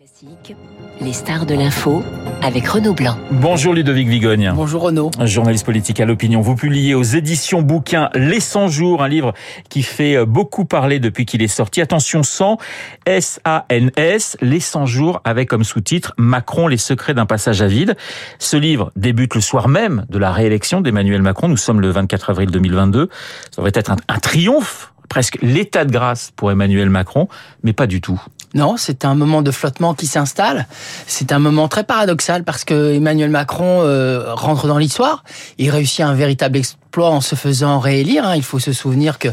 Classique, 0.00 0.56
les 1.02 1.12
stars 1.12 1.44
de 1.44 1.54
l'info 1.54 2.02
avec 2.40 2.66
Renaud 2.66 2.94
Blanc. 2.94 3.18
Bonjour 3.32 3.74
Ludovic 3.74 4.08
Vigogne. 4.08 4.50
Bonjour 4.54 4.80
Renaud. 4.80 5.10
Journaliste 5.26 5.66
politique 5.66 6.00
à 6.00 6.06
l'opinion. 6.06 6.40
Vous 6.40 6.56
publiez 6.56 6.94
aux 6.94 7.02
éditions 7.02 7.60
bouquins 7.60 8.08
Les 8.14 8.40
100 8.40 8.68
jours, 8.68 9.02
un 9.02 9.08
livre 9.08 9.34
qui 9.68 9.82
fait 9.82 10.24
beaucoup 10.24 10.64
parler 10.64 11.00
depuis 11.00 11.26
qu'il 11.26 11.42
est 11.42 11.48
sorti. 11.48 11.82
Attention 11.82 12.22
100, 12.22 12.56
S-A-N-S, 13.04 14.38
Les 14.40 14.60
100 14.60 14.86
jours 14.86 15.20
avec 15.24 15.50
comme 15.50 15.64
sous-titre 15.64 16.14
Macron, 16.16 16.66
les 16.66 16.78
secrets 16.78 17.12
d'un 17.12 17.26
passage 17.26 17.60
à 17.60 17.66
vide. 17.66 17.94
Ce 18.38 18.56
livre 18.56 18.92
débute 18.96 19.34
le 19.34 19.42
soir 19.42 19.68
même 19.68 20.06
de 20.08 20.16
la 20.16 20.32
réélection 20.32 20.80
d'Emmanuel 20.80 21.20
Macron. 21.20 21.46
Nous 21.46 21.58
sommes 21.58 21.82
le 21.82 21.90
24 21.90 22.30
avril 22.30 22.50
2022. 22.50 23.10
Ça 23.50 23.56
devrait 23.58 23.72
être 23.74 23.90
un, 23.90 23.96
un 24.08 24.18
triomphe 24.18 24.94
presque 25.10 25.36
l'état 25.42 25.84
de 25.84 25.92
grâce 25.92 26.32
pour 26.34 26.50
Emmanuel 26.50 26.88
Macron, 26.88 27.28
mais 27.62 27.74
pas 27.74 27.86
du 27.86 28.00
tout. 28.00 28.18
Non, 28.54 28.76
c'est 28.76 29.04
un 29.04 29.14
moment 29.14 29.42
de 29.42 29.50
flottement 29.50 29.94
qui 29.94 30.06
s'installe. 30.06 30.66
C'est 31.06 31.32
un 31.32 31.38
moment 31.38 31.68
très 31.68 31.84
paradoxal 31.84 32.42
parce 32.42 32.64
que 32.64 32.94
Emmanuel 32.94 33.30
Macron 33.30 33.82
euh, 33.82 34.34
rentre 34.34 34.66
dans 34.66 34.78
l'histoire. 34.78 35.24
Il 35.58 35.70
réussit 35.70 36.00
un 36.00 36.14
véritable 36.14 36.56
exploit 36.58 36.80
en 36.98 37.20
se 37.20 37.34
faisant 37.34 37.78
réélire. 37.78 38.24
Hein. 38.26 38.36
Il 38.36 38.42
faut 38.42 38.58
se 38.58 38.72
souvenir 38.72 39.18
que 39.18 39.28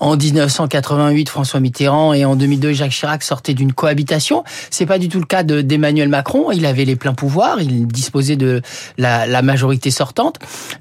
en 0.00 0.16
1988, 0.16 1.28
François 1.28 1.60
Mitterrand 1.60 2.12
et 2.12 2.24
en 2.24 2.36
2002, 2.36 2.72
Jacques 2.72 2.92
Chirac 2.92 3.22
sortaient 3.22 3.54
d'une 3.54 3.72
cohabitation. 3.72 4.44
C'est 4.70 4.86
pas 4.86 4.98
du 4.98 5.08
tout 5.08 5.18
le 5.18 5.26
cas 5.26 5.42
d'Emmanuel 5.42 6.08
Macron. 6.08 6.50
Il 6.52 6.66
avait 6.66 6.84
les 6.84 6.96
pleins 6.96 7.14
pouvoirs. 7.14 7.60
Il 7.60 7.86
disposait 7.86 8.36
de 8.36 8.62
la, 8.98 9.26
la 9.26 9.42
majorité 9.42 9.90
sortante. 9.90 10.36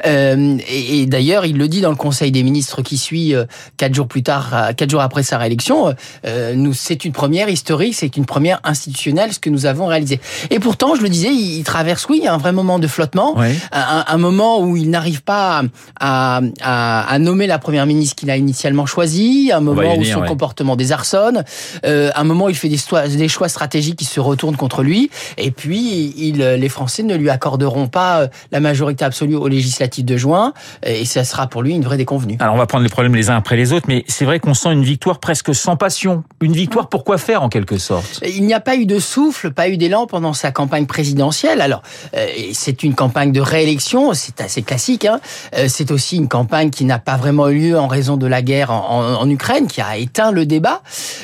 Euh, 0.06 0.58
et, 0.70 1.02
et 1.02 1.06
d'ailleurs, 1.06 1.46
il 1.46 1.58
le 1.58 1.68
dit 1.68 1.82
dans 1.82 1.90
le 1.90 1.96
Conseil 1.96 2.32
des 2.32 2.44
ministres 2.44 2.82
qui 2.82 2.98
suit 2.98 3.34
euh, 3.34 3.46
quatre 3.78 3.94
jours 3.96 4.08
plus 4.08 4.24
tard, 4.24 4.50
euh, 4.54 4.74
quatre 4.74 4.90
jours 4.90 5.02
après 5.02 5.24
sa 5.24 5.38
réélection. 5.38 5.96
Euh, 6.26 6.54
nous, 6.56 6.74
c'est 6.74 7.06
une 7.06 7.14
première 7.14 7.50
historique, 7.50 7.96
c'est 7.96 8.18
une 8.18 8.26
première 8.26 8.60
institutionnelle 8.64 9.34
ce 9.34 9.40
que 9.40 9.50
nous 9.50 9.66
avons 9.66 9.86
réalisé. 9.88 10.20
Et 10.50 10.60
pourtant, 10.60 10.96
je 10.96 11.02
le 11.02 11.10
disais, 11.10 11.30
il, 11.30 11.58
il 11.60 11.64
traverse 11.64 12.08
oui 12.10 12.28
un 12.28 12.38
vrai 12.38 12.52
moment 12.52 12.80
de 12.80 12.88
flottement, 12.88 13.38
Ouais. 13.38 13.56
un, 13.72 14.06
un 14.08 14.18
moment 14.18 14.60
où 14.62 14.76
il 14.78 14.90
n'arrive 14.90 15.22
pas 15.24 15.60
à 16.00 16.17
à, 16.17 16.17
à, 16.62 17.02
à, 17.08 17.20
nommer 17.20 17.48
la 17.48 17.60
première 17.60 17.86
ministre 17.86 18.16
qu'il 18.16 18.30
a 18.30 18.38
initialement 18.38 18.86
choisie, 18.86 19.52
un 19.54 19.60
moment 19.60 19.82
venir, 19.82 20.00
où 20.00 20.04
son 20.04 20.22
ouais. 20.22 20.28
comportement 20.28 20.76
désarçonne, 20.76 21.44
euh, 21.86 22.10
un 22.16 22.24
moment 22.24 22.46
où 22.46 22.50
il 22.50 22.56
fait 22.56 22.70
des, 22.70 22.78
choix, 22.78 23.08
des 23.08 23.28
choix 23.28 23.50
stratégiques 23.50 23.98
qui 23.98 24.06
se 24.06 24.20
retournent 24.20 24.58
contre 24.58 24.84
lui, 24.84 25.10
et 25.38 25.52
puis 25.52 26.14
il, 26.18 26.38
les 26.38 26.70
Français 26.70 27.04
ne 27.04 27.16
lui 27.16 27.30
accorderont 27.30 27.88
pas 27.88 28.22
euh, 28.22 28.28
la 28.52 28.60
majorité 28.60 29.06
absolue 29.06 29.36
aux 29.36 29.48
législatives 29.48 30.06
de 30.06 30.18
juin, 30.18 30.54
et 30.84 31.06
ça 31.06 31.24
sera 31.24 31.48
pour 31.48 31.62
lui 31.62 31.74
une 31.74 31.84
vraie 31.84 31.98
déconvenue. 31.98 32.38
Alors 32.40 32.56
on 32.56 32.58
va 32.58 32.68
prendre 32.68 32.84
les 32.84 32.90
problèmes 32.90 33.16
les 33.16 33.30
uns 33.30 33.36
après 33.36 33.56
les 33.56 33.74
autres, 33.74 33.86
mais 33.88 34.04
c'est 34.08 34.26
vrai 34.26 34.40
qu'on 34.40 34.54
sent 34.54 34.72
une 34.72 34.84
victoire 34.84 35.20
presque 35.20 35.54
sans 35.54 35.76
passion. 35.76 36.24
Une 36.42 36.54
victoire 36.54 36.90
pour 36.90 37.04
quoi 37.04 37.18
faire 37.18 37.44
en 37.44 37.50
quelque 37.50 37.78
sorte? 37.78 38.22
Il 38.26 38.46
n'y 38.46 38.54
a 38.54 38.60
pas 38.60 38.76
eu 38.76 38.86
de 38.86 39.00
souffle, 39.00 39.52
pas 39.52 39.70
eu 39.70 39.78
d'élan 39.78 40.08
pendant 40.08 40.34
sa 40.34 40.52
campagne 40.52 40.86
présidentielle. 40.86 41.62
Alors 41.62 41.82
euh, 42.16 42.28
c'est 42.54 42.84
une 42.84 42.96
campagne 42.96 43.32
de 43.32 43.42
réélection, 43.42 44.14
c'est 44.14 44.42
assez 44.42 44.62
classique. 44.62 45.06
Hein. 45.06 45.20
Euh, 45.56 45.68
c'est 45.68 45.92
aussi 45.92 46.07
une 46.16 46.30
campagne 46.30 46.70
qui 46.70 46.86
n'a 46.86 47.00
pas 47.00 47.18
vraiment 47.18 47.50
eu 47.50 47.58
lieu 47.58 47.80
en 47.80 47.88
raison 47.88 48.18
de 48.18 48.26
la 48.28 48.42
guerre 48.42 48.72
en, 48.72 48.90
en, 48.90 49.22
en 49.22 49.30
Ukraine, 49.30 49.68
qui 49.68 49.82
a 49.82 49.98
éteint 49.98 50.32
le 50.32 50.46
débat. 50.46 50.82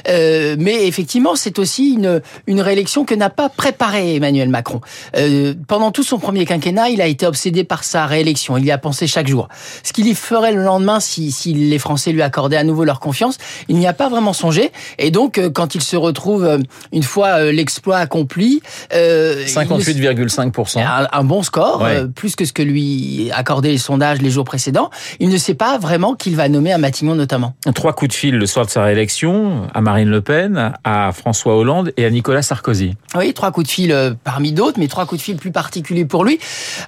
Euh, 0.09 0.55
mais 0.59 0.87
effectivement, 0.87 1.35
c'est 1.35 1.59
aussi 1.59 1.93
une, 1.93 2.21
une 2.47 2.61
réélection 2.61 3.05
que 3.05 3.15
n'a 3.15 3.29
pas 3.29 3.49
préparée 3.49 4.15
Emmanuel 4.15 4.49
Macron. 4.49 4.81
Euh, 5.15 5.53
pendant 5.67 5.91
tout 5.91 6.03
son 6.03 6.19
premier 6.19 6.45
quinquennat, 6.45 6.89
il 6.89 7.01
a 7.01 7.07
été 7.07 7.25
obsédé 7.25 7.63
par 7.63 7.83
sa 7.83 8.05
réélection. 8.05 8.57
Il 8.57 8.65
y 8.65 8.71
a 8.71 8.77
pensé 8.77 9.07
chaque 9.07 9.27
jour. 9.27 9.47
Ce 9.83 9.93
qu'il 9.93 10.07
y 10.07 10.15
ferait 10.15 10.51
le 10.51 10.63
lendemain 10.63 10.99
si, 10.99 11.31
si 11.31 11.53
les 11.53 11.79
Français 11.79 12.11
lui 12.11 12.21
accordaient 12.21 12.57
à 12.57 12.63
nouveau 12.63 12.83
leur 12.83 12.99
confiance, 12.99 13.37
il 13.67 13.77
n'y 13.77 13.87
a 13.87 13.93
pas 13.93 14.09
vraiment 14.09 14.33
songé. 14.33 14.71
Et 14.97 15.11
donc, 15.11 15.37
euh, 15.37 15.49
quand 15.49 15.75
il 15.75 15.81
se 15.81 15.95
retrouve, 15.95 16.43
euh, 16.45 16.57
une 16.91 17.03
fois 17.03 17.51
l'exploit 17.51 17.97
accompli... 17.97 18.61
Euh, 18.93 19.45
58,5%. 19.45 20.79
Un, 20.79 21.07
un, 21.11 21.23
bon 21.23 21.43
score, 21.43 21.81
ouais. 21.81 22.07
plus 22.07 22.35
que 22.35 22.45
ce 22.45 22.53
que 22.53 22.61
lui 22.61 23.29
accordaient 23.33 23.71
les 23.71 23.77
sondages 23.77 24.21
les 24.21 24.29
jours 24.29 24.45
précédents. 24.45 24.72
Il 25.19 25.29
ne 25.29 25.37
sait 25.37 25.53
pas 25.53 25.77
vraiment 25.77 26.15
qu'il 26.15 26.35
va 26.35 26.49
nommer 26.49 26.71
à 26.71 26.77
Matignon 26.77 27.15
notamment. 27.15 27.55
Trois 27.75 27.93
coups 27.93 28.09
de 28.09 28.15
fil 28.15 28.35
le 28.35 28.45
soir 28.45 28.65
de 28.65 28.71
sa 28.71 28.83
réélection 28.83 29.67
à 29.73 29.81
Marine 29.81 30.09
Le 30.09 30.21
Pen, 30.21 30.73
à 30.83 31.11
François 31.11 31.55
Hollande 31.55 31.91
et 31.97 32.05
à 32.05 32.09
Nicolas 32.09 32.41
Sarkozy. 32.41 32.95
Oui, 33.15 33.33
trois 33.33 33.51
coups 33.51 33.67
de 33.67 33.71
fil 33.71 33.91
euh, 33.91 34.13
parmi 34.23 34.51
d'autres, 34.51 34.79
mais 34.79 34.87
trois 34.87 35.05
coups 35.05 35.19
de 35.19 35.23
fil 35.23 35.37
plus 35.37 35.51
particuliers 35.51 36.05
pour 36.05 36.25
lui. 36.25 36.39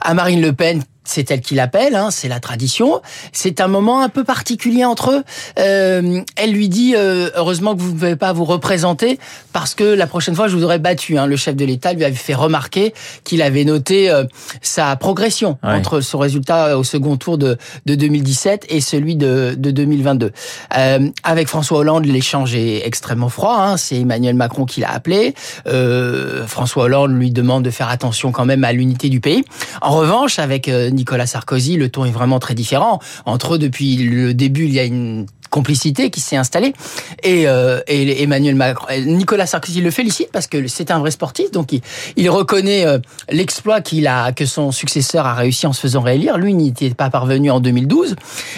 À 0.02 0.14
Marine 0.14 0.42
Le 0.42 0.54
Pen, 0.54 0.84
c'est 1.06 1.30
elle 1.32 1.42
qui 1.42 1.56
l'appelle, 1.56 1.96
hein, 1.96 2.10
c'est 2.12 2.28
la 2.28 2.40
tradition. 2.40 3.02
C'est 3.32 3.62
un 3.62 3.68
moment 3.68 4.02
un 4.02 4.10
peu 4.10 4.24
particulier 4.24 4.84
entre 4.84 5.12
eux. 5.12 5.24
Euh, 5.60 6.22
elle 6.36 6.52
lui 6.52 6.68
dit 6.68 6.94
euh, 6.96 7.30
heureusement 7.36 7.76
que 7.76 7.82
vous 7.82 7.90
ne 7.90 7.94
pouvez 7.94 8.16
pas 8.16 8.34
vous 8.34 8.44
représenter 8.44 9.20
parce 9.54 9.76
que 9.76 9.84
la 9.84 10.08
prochaine 10.08 10.36
fois 10.36 10.48
je 10.48 10.56
vous 10.56 10.64
aurais 10.64 10.80
battu. 10.80 11.18
Hein. 11.18 11.28
Le 11.28 11.36
chef 11.36 11.56
de 11.56 11.64
l'État 11.64 11.94
lui 11.94 12.04
avait 12.04 12.16
fait 12.16 12.34
remarquer 12.34 12.94
qu'il 13.24 13.42
avait 13.42 13.64
noté 13.64 14.10
euh, 14.10 14.26
sa 14.62 14.96
progression 14.96 15.58
ouais. 15.64 15.74
entre 15.74 16.02
son 16.02 16.18
résultat 16.18 16.78
au 16.78 16.84
second 16.84 17.18
tour 17.18 17.38
de, 17.38 17.58
de 17.86 17.96
2017 17.96 18.66
et 18.70 18.82
celui 18.82 19.16
de, 19.16 19.56
de 19.58 19.72
2022. 19.72 20.32
Euh, 20.78 21.10
avec 21.24 21.48
François 21.48 21.80
Hollande, 21.80 22.06
l'échange 22.06 22.56
est 22.56 22.86
extrêmement 22.86 23.30
froid. 23.30 23.58
Hein. 23.60 23.78
C'est 23.78 23.98
Emmanuel 23.98 24.36
Macron 24.36 24.66
qui 24.66 24.82
l'a 24.82 24.92
appelé. 24.92 25.36
François 26.48 26.86
Hollande 26.86 27.12
lui 27.12 27.32
demande 27.32 27.64
de 27.64 27.70
faire 27.70 27.90
attention 27.90 28.32
quand 28.32 28.46
même 28.46 28.64
à 28.64 28.74
l'unité 28.74 29.10
du 29.10 29.20
pays. 29.20 29.44
En 29.82 29.92
revanche, 29.92 30.40
avec 30.40 30.68
Nicolas 30.96 31.28
Sarkozy, 31.28 31.78
le 31.78 31.90
ton 31.90 32.06
est 32.06 32.12
vraiment 32.12 32.40
très 32.40 32.56
différent. 32.56 33.00
Entre 33.26 33.56
eux, 33.56 33.58
depuis 33.58 33.98
le 33.98 34.34
début, 34.34 34.66
il 34.66 34.74
y 34.74 34.80
a 34.80 34.84
une 34.84 35.28
complicité 35.56 36.10
qui 36.10 36.20
s'est 36.20 36.36
installée. 36.36 36.74
Et, 37.24 37.48
euh, 37.48 37.80
Emmanuel 37.88 38.56
Macron, 38.56 38.88
Nicolas 39.06 39.46
Sarkozy 39.46 39.80
le 39.80 39.92
félicite 39.92 40.30
parce 40.34 40.48
que 40.48 40.68
c'est 40.68 40.92
un 40.92 41.00
vrai 41.00 41.12
sportif, 41.12 41.50
donc 41.52 41.70
il, 42.18 42.30
reconnaît 42.30 42.86
euh, 42.86 43.00
l'exploit 43.30 43.80
qu'il 43.80 44.08
a, 44.08 44.34
que 44.34 44.46
son 44.46 44.72
successeur 44.72 45.26
a 45.26 45.34
réussi 45.34 45.66
en 45.66 45.72
se 45.72 45.80
faisant 45.80 46.02
réélire. 46.02 46.38
Lui 46.38 46.54
n'y 46.54 46.70
était 46.70 46.90
pas 46.90 47.10
parvenu 47.10 47.52
en 47.52 47.62
2012. 47.62 48.16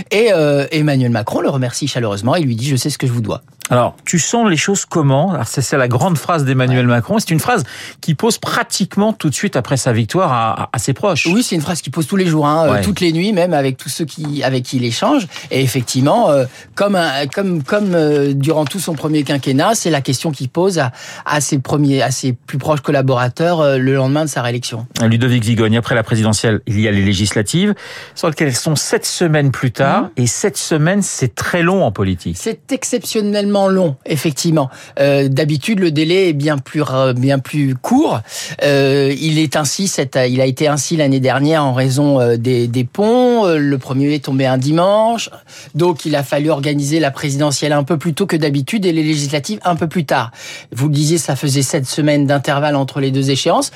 Et 0.10 0.30
euh, 0.32 0.66
Emmanuel 0.72 1.12
Macron 1.12 1.42
le 1.42 1.50
remercie 1.50 1.88
chaleureusement 1.88 2.36
et 2.36 2.42
lui 2.42 2.56
dit 2.56 2.68
je 2.68 2.76
sais 2.76 2.90
ce 2.90 2.98
que 2.98 3.06
je 3.06 3.12
vous 3.12 3.22
dois. 3.22 3.44
Alors, 3.70 3.96
tu 4.06 4.20
sens 4.20 4.50
les 4.50 4.58
choses 4.58 4.86
comment 4.86 5.38
c'est 5.46 5.78
la 5.78 5.88
grande 5.88 6.18
phrase 6.18 6.46
d'Emmanuel 6.46 6.86
ouais. 6.86 6.96
Macron. 6.96 7.20
C'est 7.20 7.32
une 7.32 7.40
phrase 7.40 7.64
qui 8.02 8.16
pose 8.16 8.38
pratiquement 8.38 9.14
tout 9.14 9.30
de 9.30 9.36
suite 9.36 9.56
après 9.56 9.78
sa 9.78 9.92
victoire 9.92 10.32
à, 10.32 10.70
à 10.72 10.80
ses 10.80 10.94
proches. 10.94 11.28
Oui, 11.28 11.44
c'est 11.44 11.56
une 11.56 11.62
phrase 11.62 11.82
qui 11.82 11.90
pose 11.90 12.08
tous 12.08 12.16
les 12.16 12.26
jours, 12.26 12.48
hein, 12.48 12.72
ouais. 12.72 12.82
toutes 12.82 13.02
les 13.02 13.12
nuits, 13.12 13.34
même 13.34 13.54
avec 13.54 13.78
tous 13.78 13.90
ceux 13.90 14.06
qui 14.06 14.44
avec 14.44 14.64
qui 14.64 14.78
il 14.78 14.86
échange. 14.86 15.28
Et 15.52 15.62
effectivement, 15.62 16.30
euh, 16.30 16.46
comme 16.76 16.96
un, 16.96 17.28
comme 17.28 17.64
comme 17.64 17.94
euh, 17.94 18.34
durant 18.34 18.66
tout 18.66 18.80
son 18.80 18.94
premier 18.94 19.24
quinquennat, 19.24 19.76
c'est 19.76 19.90
la 19.90 20.02
question 20.02 20.32
qu'il 20.32 20.50
pose 20.50 20.80
à, 20.80 20.92
à, 21.26 21.42
ses 21.42 21.60
premiers, 21.60 22.02
à 22.02 22.12
ses 22.12 22.34
plus 22.34 22.58
proches 22.58 22.82
collaborateurs 22.82 23.60
euh, 23.60 23.78
le 23.78 23.96
lendemain 23.96 24.26
de 24.26 24.30
sa 24.30 24.42
réélection. 24.42 24.88
Ludovic 25.02 25.44
Vigogne, 25.44 25.78
après 25.78 25.96
la 25.96 26.04
présidentielle, 26.04 26.62
il 26.68 26.80
y 26.80 26.88
a 26.88 26.92
les 26.92 27.04
législatives, 27.04 27.76
sur 28.16 28.30
lesquelles 28.30 28.56
sont 28.56 28.76
sept 28.76 29.06
semaines 29.06 29.52
plus 29.52 29.72
tard. 29.72 30.04
Mmh. 30.04 30.10
Et 30.18 30.28
sept 30.28 30.58
semaines, 30.58 31.02
c'est 31.02 31.36
très 31.36 31.64
long 31.64 31.84
en 31.84 31.92
politique. 31.92 32.38
C'est 32.40 32.72
exceptionnellement 32.72 33.57
long, 33.66 33.96
effectivement. 34.06 34.70
Euh, 35.00 35.28
D'habitude, 35.28 35.80
le 35.80 35.90
délai 35.90 36.30
est 36.30 36.34
bien 36.34 36.60
plus 36.60 36.84
bien 37.16 37.40
plus 37.40 37.76
court. 37.76 38.22
Euh, 38.64 39.14
il 39.20 39.40
est 39.40 39.56
ainsi, 39.56 39.88
cette, 39.88 40.18
il 40.30 40.42
a 40.42 40.46
été 40.46 40.68
ainsi 40.68 40.98
l'année 40.98 41.20
dernière 41.20 41.64
en 41.64 41.74
raison 41.74 42.20
euh, 42.20 42.38
des, 42.38 42.68
des, 42.68 42.84
ponts. 42.84 43.46
Euh, 43.46 43.58
Le 43.58 43.78
premier 43.78 44.14
est 44.14 44.26
tombé 44.26 44.46
un 44.46 44.58
dimanche, 44.58 45.30
donc 45.76 46.06
il 46.06 46.16
a 46.16 46.24
fallu 46.24 46.50
organiser 46.50 47.00
la 47.00 47.12
présidentielle 47.12 47.74
un 47.74 47.84
peu 47.84 47.98
plus 47.98 48.14
tôt 48.14 48.26
que 48.26 48.36
d'habitude 48.36 48.86
et 48.86 48.92
les 48.92 49.04
législatives 49.04 49.60
un 49.64 49.76
peu 49.76 49.88
plus 49.88 50.06
tard. 50.06 50.32
Vous 50.72 50.88
le 50.88 50.94
disiez, 50.94 51.18
ça 51.18 51.36
faisait 51.36 51.62
sept 51.62 51.86
semaines 51.86 52.28
d'intervalle 52.28 52.76
entre 52.76 53.00
les 53.00 53.12
deux 53.12 53.32
échéances. 53.32 53.72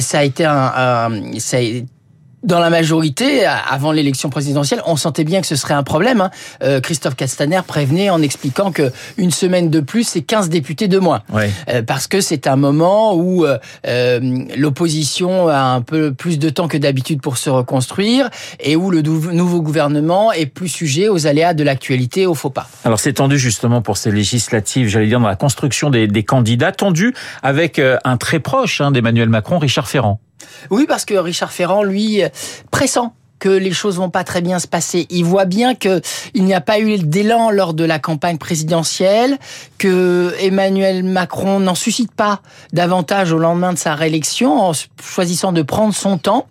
Ça 0.00 0.18
a 0.18 0.24
été 0.24 0.44
un, 0.44 0.72
un 0.76 1.38
ça 1.38 1.58
a 1.58 1.60
dans 2.44 2.60
la 2.60 2.70
majorité, 2.70 3.44
avant 3.46 3.92
l'élection 3.92 4.30
présidentielle, 4.30 4.80
on 4.86 4.96
sentait 4.96 5.24
bien 5.24 5.40
que 5.40 5.46
ce 5.46 5.56
serait 5.56 5.74
un 5.74 5.82
problème. 5.82 6.20
Hein. 6.20 6.30
Euh, 6.62 6.80
Christophe 6.80 7.16
Castaner 7.16 7.60
prévenait 7.66 8.10
en 8.10 8.22
expliquant 8.22 8.70
que 8.70 8.92
une 9.16 9.30
semaine 9.30 9.70
de 9.70 9.80
plus, 9.80 10.04
c'est 10.04 10.22
15 10.22 10.48
députés 10.48 10.88
de 10.88 10.98
moins. 10.98 11.22
Ouais. 11.32 11.50
Euh, 11.68 11.82
parce 11.82 12.06
que 12.06 12.20
c'est 12.20 12.46
un 12.46 12.56
moment 12.56 13.14
où 13.14 13.46
euh, 13.46 14.46
l'opposition 14.56 15.48
a 15.48 15.60
un 15.60 15.80
peu 15.80 16.12
plus 16.12 16.38
de 16.38 16.50
temps 16.50 16.68
que 16.68 16.78
d'habitude 16.78 17.20
pour 17.20 17.36
se 17.36 17.50
reconstruire 17.50 18.28
et 18.60 18.76
où 18.76 18.90
le 18.90 19.02
nouveau 19.02 19.62
gouvernement 19.62 20.32
est 20.32 20.46
plus 20.46 20.68
sujet 20.68 21.08
aux 21.08 21.26
aléas 21.26 21.54
de 21.54 21.64
l'actualité, 21.64 22.26
aux 22.26 22.34
faux 22.34 22.50
pas. 22.50 22.68
Alors 22.84 23.00
c'est 23.00 23.14
tendu 23.14 23.38
justement 23.38 23.82
pour 23.82 23.96
ces 23.96 24.10
législatives, 24.10 24.88
j'allais 24.88 25.06
dire, 25.06 25.20
dans 25.20 25.28
la 25.28 25.36
construction 25.36 25.90
des, 25.90 26.06
des 26.06 26.22
candidats, 26.22 26.72
tendu 26.72 27.14
avec 27.42 27.78
euh, 27.78 27.98
un 28.04 28.16
très 28.16 28.40
proche 28.40 28.80
hein, 28.80 28.90
d'Emmanuel 28.90 29.28
Macron, 29.28 29.58
Richard 29.58 29.88
Ferrand. 29.88 30.20
Oui, 30.70 30.86
parce 30.86 31.04
que 31.04 31.14
Richard 31.14 31.52
Ferrand, 31.52 31.82
lui, 31.82 32.22
pressant 32.70 33.14
que 33.44 33.50
les 33.50 33.72
choses 33.72 33.96
vont 33.98 34.08
pas 34.08 34.24
très 34.24 34.40
bien 34.40 34.58
se 34.58 34.66
passer. 34.66 35.06
Il 35.10 35.26
voit 35.26 35.44
bien 35.44 35.74
que 35.74 36.00
il 36.32 36.44
n'y 36.44 36.54
a 36.54 36.62
pas 36.62 36.80
eu 36.80 36.96
d'élan 36.96 37.50
lors 37.50 37.74
de 37.74 37.84
la 37.84 37.98
campagne 37.98 38.38
présidentielle, 38.38 39.36
que 39.76 40.32
Emmanuel 40.40 41.02
Macron 41.04 41.60
n'en 41.60 41.74
suscite 41.74 42.10
pas 42.10 42.40
davantage 42.72 43.32
au 43.32 43.38
lendemain 43.38 43.74
de 43.74 43.78
sa 43.78 43.94
réélection 43.94 44.62
en 44.62 44.72
choisissant 45.02 45.52
de 45.52 45.60
prendre 45.60 45.92
son 45.94 46.16
temps. 46.16 46.46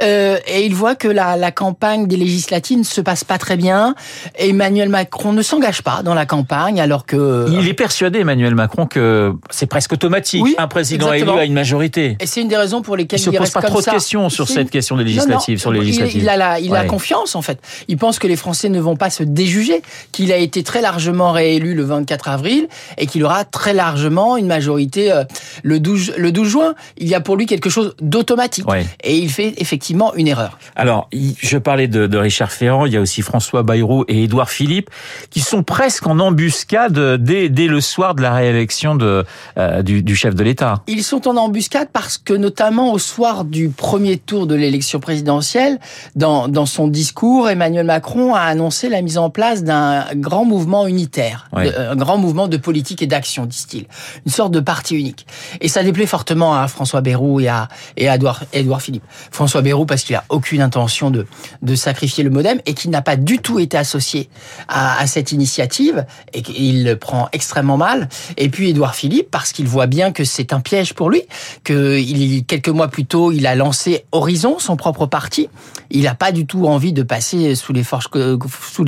Euh, 0.00 0.36
et 0.48 0.66
il 0.66 0.74
voit 0.74 0.96
que 0.96 1.06
la, 1.06 1.36
la 1.36 1.52
campagne 1.52 2.08
des 2.08 2.16
législatives 2.16 2.78
ne 2.78 2.82
se 2.82 3.00
passe 3.00 3.22
pas 3.22 3.38
très 3.38 3.56
bien. 3.56 3.94
Emmanuel 4.36 4.88
Macron 4.88 5.32
ne 5.32 5.42
s'engage 5.42 5.82
pas 5.82 6.02
dans 6.02 6.14
la 6.14 6.26
campagne 6.26 6.80
alors 6.80 7.06
que... 7.06 7.46
Il 7.52 7.68
est 7.68 7.72
persuadé, 7.74 8.18
Emmanuel 8.18 8.56
Macron, 8.56 8.86
que 8.86 9.32
c'est 9.50 9.66
presque 9.66 9.92
automatique. 9.92 10.42
Oui, 10.42 10.56
un 10.58 10.66
président 10.66 11.12
élu 11.12 11.30
a 11.30 11.44
une 11.44 11.52
majorité. 11.54 12.16
Et 12.18 12.26
c'est 12.26 12.40
une 12.40 12.48
des 12.48 12.56
raisons 12.56 12.82
pour 12.82 12.96
lesquelles 12.96 13.20
Il 13.20 13.22
se 13.22 13.30
il 13.30 13.38
pose 13.38 13.50
pas 13.50 13.62
trop 13.62 13.80
de 13.80 13.86
questions 13.86 14.28
sur 14.28 14.48
cette 14.48 14.62
une- 14.62 14.70
question 14.70 14.96
des 14.96 15.04
Non, 15.04 15.10
non, 15.10 15.14
législatives, 15.16 15.60
sur 15.60 15.70
les 15.70 15.78
il- 15.78 15.84
législatives. 15.86 16.22
Il, 16.24 16.28
a 16.32 16.36
la, 16.36 16.60
il 16.60 16.74
a 16.74 16.84
confiance 16.84 17.36
en 17.36 17.42
fait. 17.42 17.58
Il 17.88 17.96
pense 17.96 18.18
que 18.18 18.26
les 18.26 18.36
Français 18.36 18.68
ne 18.68 18.80
vont 18.80 18.96
pas 18.96 19.10
se 19.10 19.22
déjuger, 19.22 19.82
qu'il 20.12 20.32
a 20.32 20.36
été 20.36 20.62
très 20.62 20.80
largement 20.80 21.32
réélu 21.32 21.74
le 21.74 21.84
24 21.84 22.28
avril 22.28 22.68
et 22.98 23.06
qu'il 23.06 23.24
aura 23.24 23.44
très 23.44 23.72
largement 23.74 24.36
une 24.36 24.46
majorité 24.46 25.12
euh, 25.12 25.24
le 25.62 25.78
12 25.78 26.14
le 26.16 26.32
12 26.32 26.48
juin. 26.48 26.74
Il 26.96 27.08
y 27.08 27.14
a 27.14 27.20
pour 27.20 27.36
lui 27.36 27.46
quelque 27.46 27.70
chose 27.70 27.94
d'automatique 28.00 28.68
Ouais. 28.68 28.86
et 29.04 29.16
il 29.16 29.30
fait 29.30 29.54
effectivement 29.58 30.14
une 30.14 30.26
erreur. 30.28 30.58
Alors, 30.76 31.08
je 31.12 31.58
parlais 31.58 31.88
de, 31.88 32.06
de 32.06 32.18
Richard 32.18 32.50
Ferrand, 32.52 32.86
il 32.86 32.92
y 32.92 32.96
a 32.96 33.00
aussi 33.00 33.22
François 33.22 33.62
Bayrou 33.62 34.04
et 34.08 34.24
Édouard 34.24 34.50
Philippe, 34.50 34.90
qui 35.30 35.40
sont 35.40 35.62
presque 35.62 36.06
en 36.06 36.18
embuscade 36.18 36.98
dès, 37.22 37.48
dès 37.48 37.66
le 37.66 37.80
soir 37.80 38.14
de 38.14 38.22
la 38.22 38.32
réélection 38.34 38.94
de, 38.94 39.24
euh, 39.58 39.82
du, 39.82 40.02
du 40.02 40.16
chef 40.16 40.34
de 40.34 40.42
l'État. 40.42 40.82
Ils 40.86 41.04
sont 41.04 41.28
en 41.28 41.36
embuscade 41.36 41.88
parce 41.92 42.18
que 42.18 42.32
notamment 42.34 42.92
au 42.92 42.98
soir 42.98 43.44
du 43.44 43.68
premier 43.68 44.16
tour 44.16 44.46
de 44.46 44.54
l'élection 44.54 45.00
présidentielle, 45.00 45.78
dans, 46.22 46.46
dans 46.46 46.66
son 46.66 46.86
discours, 46.86 47.50
Emmanuel 47.50 47.84
Macron 47.84 48.32
a 48.34 48.42
annoncé 48.42 48.88
la 48.88 49.02
mise 49.02 49.18
en 49.18 49.28
place 49.28 49.64
d'un 49.64 50.04
grand 50.14 50.44
mouvement 50.44 50.86
unitaire, 50.86 51.48
de- 51.64 51.76
un 51.76 51.96
grand 51.96 52.16
mouvement 52.16 52.46
de 52.46 52.56
politique 52.56 53.02
et 53.02 53.08
d'action, 53.08 53.44
disent-ils, 53.44 53.86
une 54.24 54.30
sorte 54.30 54.52
de 54.52 54.60
parti 54.60 54.94
unique. 54.94 55.26
Et 55.60 55.66
ça 55.66 55.82
déplaît 55.82 56.06
fortement 56.06 56.54
à 56.54 56.68
François 56.68 57.00
Bayrou 57.00 57.40
et 57.40 57.48
à, 57.48 57.66
et 57.96 58.08
à 58.08 58.14
Edouard, 58.14 58.44
Edouard 58.52 58.80
Philippe. 58.80 59.02
François 59.32 59.62
Bayrou 59.62 59.84
parce 59.84 60.04
qu'il 60.04 60.14
a 60.14 60.24
aucune 60.28 60.60
intention 60.62 61.10
de, 61.10 61.26
de 61.60 61.74
sacrifier 61.74 62.22
le 62.22 62.30
modem 62.30 62.60
et 62.66 62.74
qu'il 62.74 62.90
n'a 62.92 63.02
pas 63.02 63.16
du 63.16 63.38
tout 63.38 63.58
été 63.58 63.76
associé 63.76 64.28
à, 64.68 65.00
à 65.00 65.06
cette 65.08 65.32
initiative 65.32 66.06
et 66.32 66.42
qu'il 66.42 66.84
le 66.84 66.94
prend 66.96 67.28
extrêmement 67.32 67.76
mal. 67.76 68.08
Et 68.36 68.48
puis 68.48 68.70
Édouard 68.70 68.94
Philippe 68.94 69.28
parce 69.32 69.50
qu'il 69.50 69.66
voit 69.66 69.88
bien 69.88 70.12
que 70.12 70.22
c'est 70.24 70.52
un 70.52 70.60
piège 70.60 70.94
pour 70.94 71.10
lui, 71.10 71.22
que 71.64 71.98
il, 71.98 72.44
quelques 72.44 72.68
mois 72.68 72.86
plus 72.88 73.06
tôt, 73.06 73.32
il 73.32 73.44
a 73.48 73.56
lancé 73.56 74.04
Horizon, 74.12 74.60
son 74.60 74.76
propre 74.76 75.06
parti. 75.06 75.48
Il 75.90 76.01
n'a 76.04 76.14
pas 76.14 76.32
du 76.32 76.46
tout 76.46 76.66
envie 76.66 76.92
de 76.92 77.02
passer 77.02 77.54
sous 77.54 77.72
les 77.72 77.82
fourches, 77.82 78.08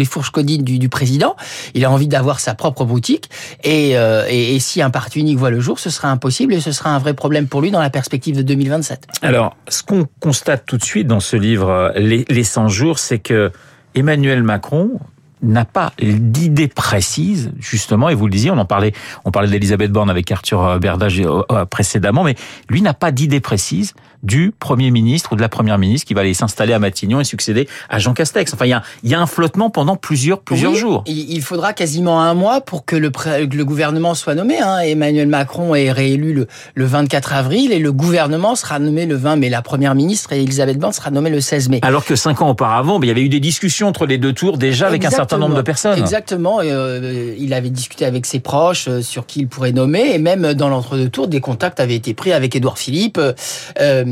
fourches 0.07 0.31
codines 0.31 0.63
du, 0.63 0.89
président. 0.89 1.37
Il 1.75 1.85
a 1.85 1.91
envie 1.91 2.09
d'avoir 2.09 2.41
sa 2.41 2.55
propre 2.55 2.85
boutique. 2.85 3.31
Et, 3.63 3.97
euh, 3.97 4.27
et, 4.29 4.59
si 4.61 4.83
un 4.83 4.91
parti 4.91 5.21
unique 5.21 5.39
voit 5.39 5.51
le 5.51 5.61
jour, 5.61 5.79
ce 5.79 5.91
sera 5.91 6.09
impossible 6.09 6.55
et 6.55 6.61
ce 6.61 6.73
sera 6.73 6.91
un 6.91 6.99
vrai 6.99 7.15
problème 7.15 7.47
pour 7.47 7.61
lui 7.61 7.71
dans 7.71 7.81
la 7.81 7.91
perspective 7.91 8.37
de 8.37 8.43
2027. 8.43 9.07
Alors, 9.23 9.57
ce 9.69 9.83
qu'on 9.83 10.07
constate 10.21 10.65
tout 10.67 10.77
de 10.77 10.85
suite 10.85 11.07
dans 11.07 11.21
ce 11.21 11.37
livre, 11.37 11.69
euh, 11.69 11.93
Les, 11.97 12.25
les 12.29 12.45
100 12.45 12.69
jours, 12.69 12.99
c'est 12.99 13.19
que 13.19 13.51
Emmanuel 13.95 14.43
Macron 14.43 14.99
n'a 15.45 15.65
pas 15.65 15.93
d'idée 16.01 16.69
précise, 16.69 17.53
justement, 17.59 18.09
et 18.09 18.15
vous 18.15 18.27
le 18.27 18.33
disiez, 18.33 18.51
on 18.51 18.59
en 18.59 18.65
parlait, 18.65 18.93
on 19.25 19.31
parlait 19.31 19.49
d'Elisabeth 19.49 19.93
Borne 19.93 20.11
avec 20.11 20.31
Arthur 20.33 20.79
Berdage 20.81 21.21
euh, 21.21 21.43
euh, 21.53 21.65
précédemment, 21.65 22.25
mais 22.25 22.35
lui 22.69 22.83
n'a 22.83 22.95
pas 22.95 23.13
d'idée 23.13 23.41
précise 23.41 23.95
du 24.25 24.53
Premier 24.59 24.91
ministre 24.91 25.33
ou 25.33 25.37
de 25.37 25.41
la 25.41 25.49
Première 25.49 25.79
ministre 25.79 26.07
qui 26.07 26.15
va 26.15 26.23
aller 26.23 26.35
s'installer 26.35 26.73
à 26.73 26.79
Matignon 26.79 27.21
et 27.21 27.25
succéder 27.25 27.69
à 27.89 27.99
Jean 27.99 28.15
Castex. 28.15 28.53
Enfin, 28.55 28.67
il 28.67 28.71
y 28.71 28.73
a, 28.73 28.83
il 29.03 29.11
y 29.11 29.15
a 29.15 29.21
un 29.21 29.27
flottement 29.27 29.71
pendant 29.71 29.97
plusieurs, 29.97 30.41
plusieurs 30.41 30.73
Oui, 30.73 30.79
jours. 30.79 31.05
Il 31.07 31.43
faudra 31.43 31.73
quasiment 31.73 32.21
un 32.21 32.35
mois 32.35 32.61
pour 32.61 32.85
que 32.85 32.97
le, 32.97 33.13
le 33.39 33.65
gouvernement 33.65 34.15
soit 34.15 34.35
nommé. 34.35 34.59
Hein. 34.59 34.79
Emmanuel 34.81 35.29
Macron 35.29 35.75
est 35.75 35.93
réélu 35.93 36.33
le, 36.33 36.47
le 36.75 36.85
24 36.85 37.33
avril 37.35 37.73
et 37.73 37.79
le 37.79 37.93
gouvernement 37.93 38.55
sera 38.55 38.79
nommé 38.79 39.07
le 39.07 39.17
20 39.17 39.37
mai. 39.37 39.49
La 39.51 39.63
première 39.63 39.95
ministre, 39.95 40.33
Elisabeth 40.33 40.79
Borne, 40.79 40.93
sera 40.93 41.11
nommée 41.11 41.31
le 41.31 41.41
16 41.41 41.69
mai. 41.69 41.81
Alors 41.83 42.05
que 42.05 42.17
cinq 42.17 42.41
ans 42.43 42.51
auparavant, 42.51 42.99
ben, 42.99 43.07
il 43.07 43.09
y 43.09 43.13
avait 43.13 43.23
eu 43.23 43.29
des 43.29 43.41
discussions 43.41 43.89
entre 43.89 44.07
les 44.07 44.19
deux 44.19 44.33
tours 44.33 44.59
déjà 44.59 44.87
avec 44.87 45.05
un 45.05 45.11
certain 45.11 45.39
nombre 45.39 45.57
de 45.57 45.63
personnes. 45.63 45.99
Exactement. 45.99 46.63
et, 46.63 46.71
euh, 46.71 47.35
il 47.39 47.53
avait 47.53 47.71
discuté 47.71 48.05
avec 48.05 48.27
ses 48.27 48.41
proches 48.41 48.89
euh, 48.89 49.03
sur 49.03 49.27
qui 49.27 49.41
il 49.41 49.49
pourrait 49.49 49.73
nommer. 49.73 50.15
Et 50.15 50.19
même 50.19 50.55
dans 50.55 50.69
l'entre-deux 50.69 51.09
tours, 51.09 51.29
des 51.29 51.41
contacts 51.41 51.81
avaient 51.81 51.95
été 51.95 52.15
pris 52.15 52.33
avec 52.33 52.57
Édouard 52.57 52.79
Philippe 52.79 53.21
euh, 53.81 54.05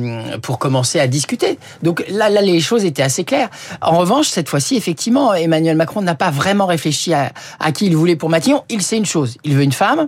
pour 0.43 0.58
commencer 0.58 1.00
à 1.00 1.06
discuter. 1.06 1.58
Donc 1.82 2.04
là, 2.08 2.28
les 2.28 2.60
choses 2.60 2.84
étaient 2.84 3.02
assez 3.02 3.25
claires. 3.25 3.50
En 3.81 3.99
revanche, 3.99 4.28
cette 4.28 4.49
fois-ci, 4.49 4.76
effectivement, 4.76 5.34
Emmanuel 5.34 5.76
Macron 5.76 6.02
n'a 6.02 6.14
pas 6.14 6.31
vraiment 6.31 6.66
réfléchi 6.66 7.14
à, 7.14 7.32
à 7.60 7.72
qui 7.72 7.87
il 7.87 7.96
voulait 7.96 8.16
pour 8.16 8.28
Matignon. 8.28 8.64
Il 8.69 8.82
sait 8.82 8.96
une 8.96 9.06
chose. 9.06 9.37
Il 9.44 9.54
veut 9.54 9.62
une 9.62 9.72
femme. 9.72 10.06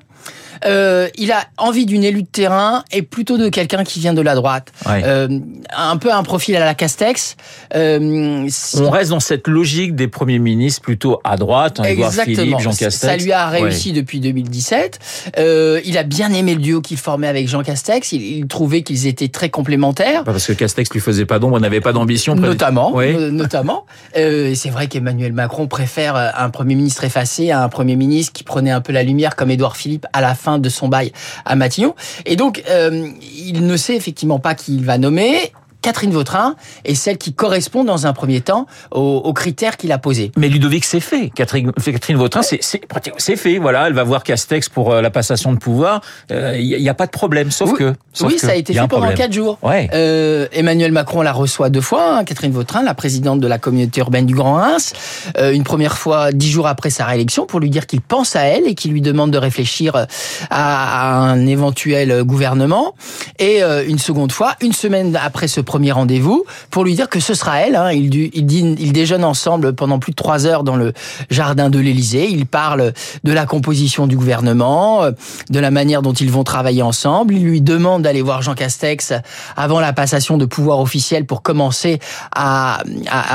Euh, 0.66 1.08
il 1.16 1.32
a 1.32 1.44
envie 1.58 1.86
d'une 1.86 2.04
élue 2.04 2.22
de 2.22 2.28
terrain 2.28 2.84
et 2.92 3.02
plutôt 3.02 3.36
de 3.38 3.48
quelqu'un 3.48 3.84
qui 3.84 4.00
vient 4.00 4.14
de 4.14 4.20
la 4.22 4.34
droite. 4.34 4.72
Ouais. 4.86 5.02
Euh, 5.04 5.28
un 5.76 5.96
peu 5.96 6.12
un 6.12 6.22
profil 6.22 6.56
à 6.56 6.64
la 6.64 6.74
Castex. 6.74 7.36
Euh, 7.74 8.48
On 8.78 8.90
reste 8.90 9.10
dans 9.10 9.20
cette 9.20 9.48
logique 9.48 9.94
des 9.94 10.08
premiers 10.08 10.38
ministres 10.38 10.82
plutôt 10.82 11.20
à 11.24 11.36
droite, 11.36 11.80
hein, 11.80 11.84
Édouard 11.84 12.12
Philippe, 12.12 12.58
Jean 12.60 12.70
Castex. 12.70 12.96
Ça 12.96 13.16
lui 13.16 13.32
a 13.32 13.48
réussi 13.48 13.88
Ouais. 13.90 13.94
depuis 13.96 14.20
2017. 14.20 14.98
Euh, 15.38 15.80
il 15.84 15.98
a 15.98 16.02
bien 16.02 16.32
aimé 16.32 16.54
le 16.54 16.60
duo 16.60 16.80
qu'il 16.80 16.96
formait 16.96 17.28
avec 17.28 17.48
Jean 17.48 17.62
Castex. 17.62 18.12
Il, 18.12 18.22
il 18.22 18.46
trouvait 18.46 18.82
qu'ils 18.82 19.06
étaient 19.06 19.28
très 19.28 19.50
complémentaires. 19.50 20.24
Parce 20.24 20.46
que 20.46 20.52
Castex 20.52 20.90
lui 20.90 21.00
faisait 21.00 21.26
pas 21.26 21.38
d'ombre, 21.38 21.58
n'avait 21.60 21.80
pas 21.80 21.92
d'ambition. 21.92 22.34
Notamment, 22.34 22.92
euh, 22.96 23.30
notamment. 23.30 23.86
C'est 24.14 24.70
vrai 24.70 24.86
qu'Emmanuel 24.88 25.32
Macron 25.32 25.66
préfère 25.66 26.16
un 26.16 26.50
premier 26.50 26.74
ministre 26.74 27.04
effacé 27.04 27.50
à 27.50 27.62
un 27.62 27.68
premier 27.68 27.96
ministre 27.96 28.32
qui 28.32 28.44
prenait 28.44 28.70
un 28.70 28.80
peu 28.80 28.92
la 28.92 29.02
lumière 29.02 29.36
comme 29.36 29.50
Édouard 29.50 29.76
Philippe 29.76 30.06
à 30.12 30.20
la 30.20 30.34
fin 30.34 30.43
de 30.58 30.68
son 30.68 30.88
bail 30.88 31.12
à 31.44 31.56
Matignon. 31.56 31.94
Et 32.26 32.36
donc, 32.36 32.62
euh, 32.68 33.08
il 33.36 33.66
ne 33.66 33.76
sait 33.76 33.96
effectivement 33.96 34.38
pas 34.38 34.54
qui 34.54 34.74
il 34.74 34.84
va 34.84 34.98
nommer. 34.98 35.52
Catherine 35.84 36.12
Vautrin 36.12 36.56
est 36.86 36.94
celle 36.94 37.18
qui 37.18 37.34
correspond 37.34 37.84
dans 37.84 38.06
un 38.06 38.14
premier 38.14 38.40
temps 38.40 38.66
aux, 38.90 39.20
aux 39.22 39.32
critères 39.34 39.76
qu'il 39.76 39.92
a 39.92 39.98
posés. 39.98 40.32
Mais 40.38 40.48
Ludovic, 40.48 40.82
c'est 40.86 40.98
fait. 40.98 41.30
Catherine, 41.34 41.72
Catherine 41.72 42.16
Vautrin, 42.16 42.40
c'est 42.42 43.36
fait. 43.36 43.58
Voilà, 43.58 43.86
elle 43.86 43.92
va 43.92 44.02
voir 44.02 44.22
Castex 44.22 44.70
pour 44.70 44.92
euh, 44.92 45.02
la 45.02 45.10
passation 45.10 45.52
de 45.52 45.58
pouvoir. 45.58 46.00
Il 46.30 46.78
n'y 46.80 46.88
a, 46.88 46.94
pas 46.94 47.04
de 47.04 47.10
problème, 47.10 47.50
sauf 47.50 47.72
Oui. 47.72 47.78
que. 47.78 47.94
sauf 48.14 48.28
oui, 48.28 48.36
que 48.36 48.40
ça 48.40 48.52
a 48.52 48.54
été 48.54 48.72
fait 48.72 48.78
pendant 48.80 48.96
problème. 48.96 49.14
quatre 49.14 49.32
jours. 49.34 49.58
Ouais. 49.62 49.90
Euh, 49.92 50.46
Emmanuel 50.52 50.90
Macron 50.90 51.20
la 51.20 51.32
reçoit 51.32 51.68
deux 51.68 51.82
fois, 51.82 52.16
hein, 52.18 52.24
Catherine 52.24 52.52
Vautrin, 52.52 52.82
la 52.82 52.94
présidente 52.94 53.40
de 53.40 53.46
la 53.46 53.58
communauté 53.58 54.00
urbaine 54.00 54.24
du 54.24 54.34
Grand 54.34 54.54
Reims, 54.54 54.94
euh, 55.36 55.52
une 55.52 55.64
première 55.64 55.98
fois 55.98 56.32
dix 56.32 56.50
jours 56.50 56.66
après 56.66 56.88
sa 56.88 57.04
réélection 57.04 57.44
pour 57.44 57.60
lui 57.60 57.68
dire 57.68 57.86
qu'il 57.86 58.00
pense 58.00 58.36
à 58.36 58.42
elle 58.44 58.66
et 58.66 58.74
qu'il 58.74 58.92
lui 58.92 59.02
demande 59.02 59.32
de 59.32 59.38
réfléchir 59.38 59.96
euh, 59.96 60.04
à, 60.48 61.10
à 61.10 61.30
un 61.30 61.46
éventuel 61.46 62.22
gouvernement, 62.24 62.94
et 63.38 63.62
euh, 63.62 63.84
une 63.86 63.98
seconde 63.98 64.32
fois, 64.32 64.54
une 64.62 64.72
semaine 64.72 65.18
après 65.22 65.46
ce 65.46 65.60
premier 65.74 65.90
rendez-vous, 65.90 66.44
pour 66.70 66.84
lui 66.84 66.94
dire 66.94 67.08
que 67.08 67.18
ce 67.18 67.34
sera 67.34 67.58
elle. 67.58 67.74
Hein, 67.74 67.90
ils, 67.90 68.08
dînent- 68.08 68.76
ils 68.78 68.92
déjeunent 68.92 69.24
ensemble 69.24 69.74
pendant 69.74 69.98
plus 69.98 70.12
de 70.12 70.14
trois 70.14 70.46
heures 70.46 70.62
dans 70.62 70.76
le 70.76 70.92
jardin 71.30 71.68
de 71.68 71.80
l'Élysée. 71.80 72.28
Ils 72.30 72.46
parlent 72.46 72.92
de 73.24 73.32
la 73.32 73.44
composition 73.44 74.06
du 74.06 74.16
gouvernement, 74.16 75.02
euh, 75.02 75.10
de 75.50 75.58
la 75.58 75.72
manière 75.72 76.00
dont 76.00 76.12
ils 76.12 76.30
vont 76.30 76.44
travailler 76.44 76.82
ensemble. 76.82 77.34
Il 77.34 77.42
lui 77.42 77.60
demande 77.60 78.02
d'aller 78.02 78.22
voir 78.22 78.40
Jean 78.40 78.54
Castex 78.54 79.14
avant 79.56 79.80
la 79.80 79.92
passation 79.92 80.38
de 80.38 80.44
pouvoir 80.44 80.78
officiel 80.78 81.26
pour 81.26 81.42
commencer 81.42 81.98
à, 82.30 82.84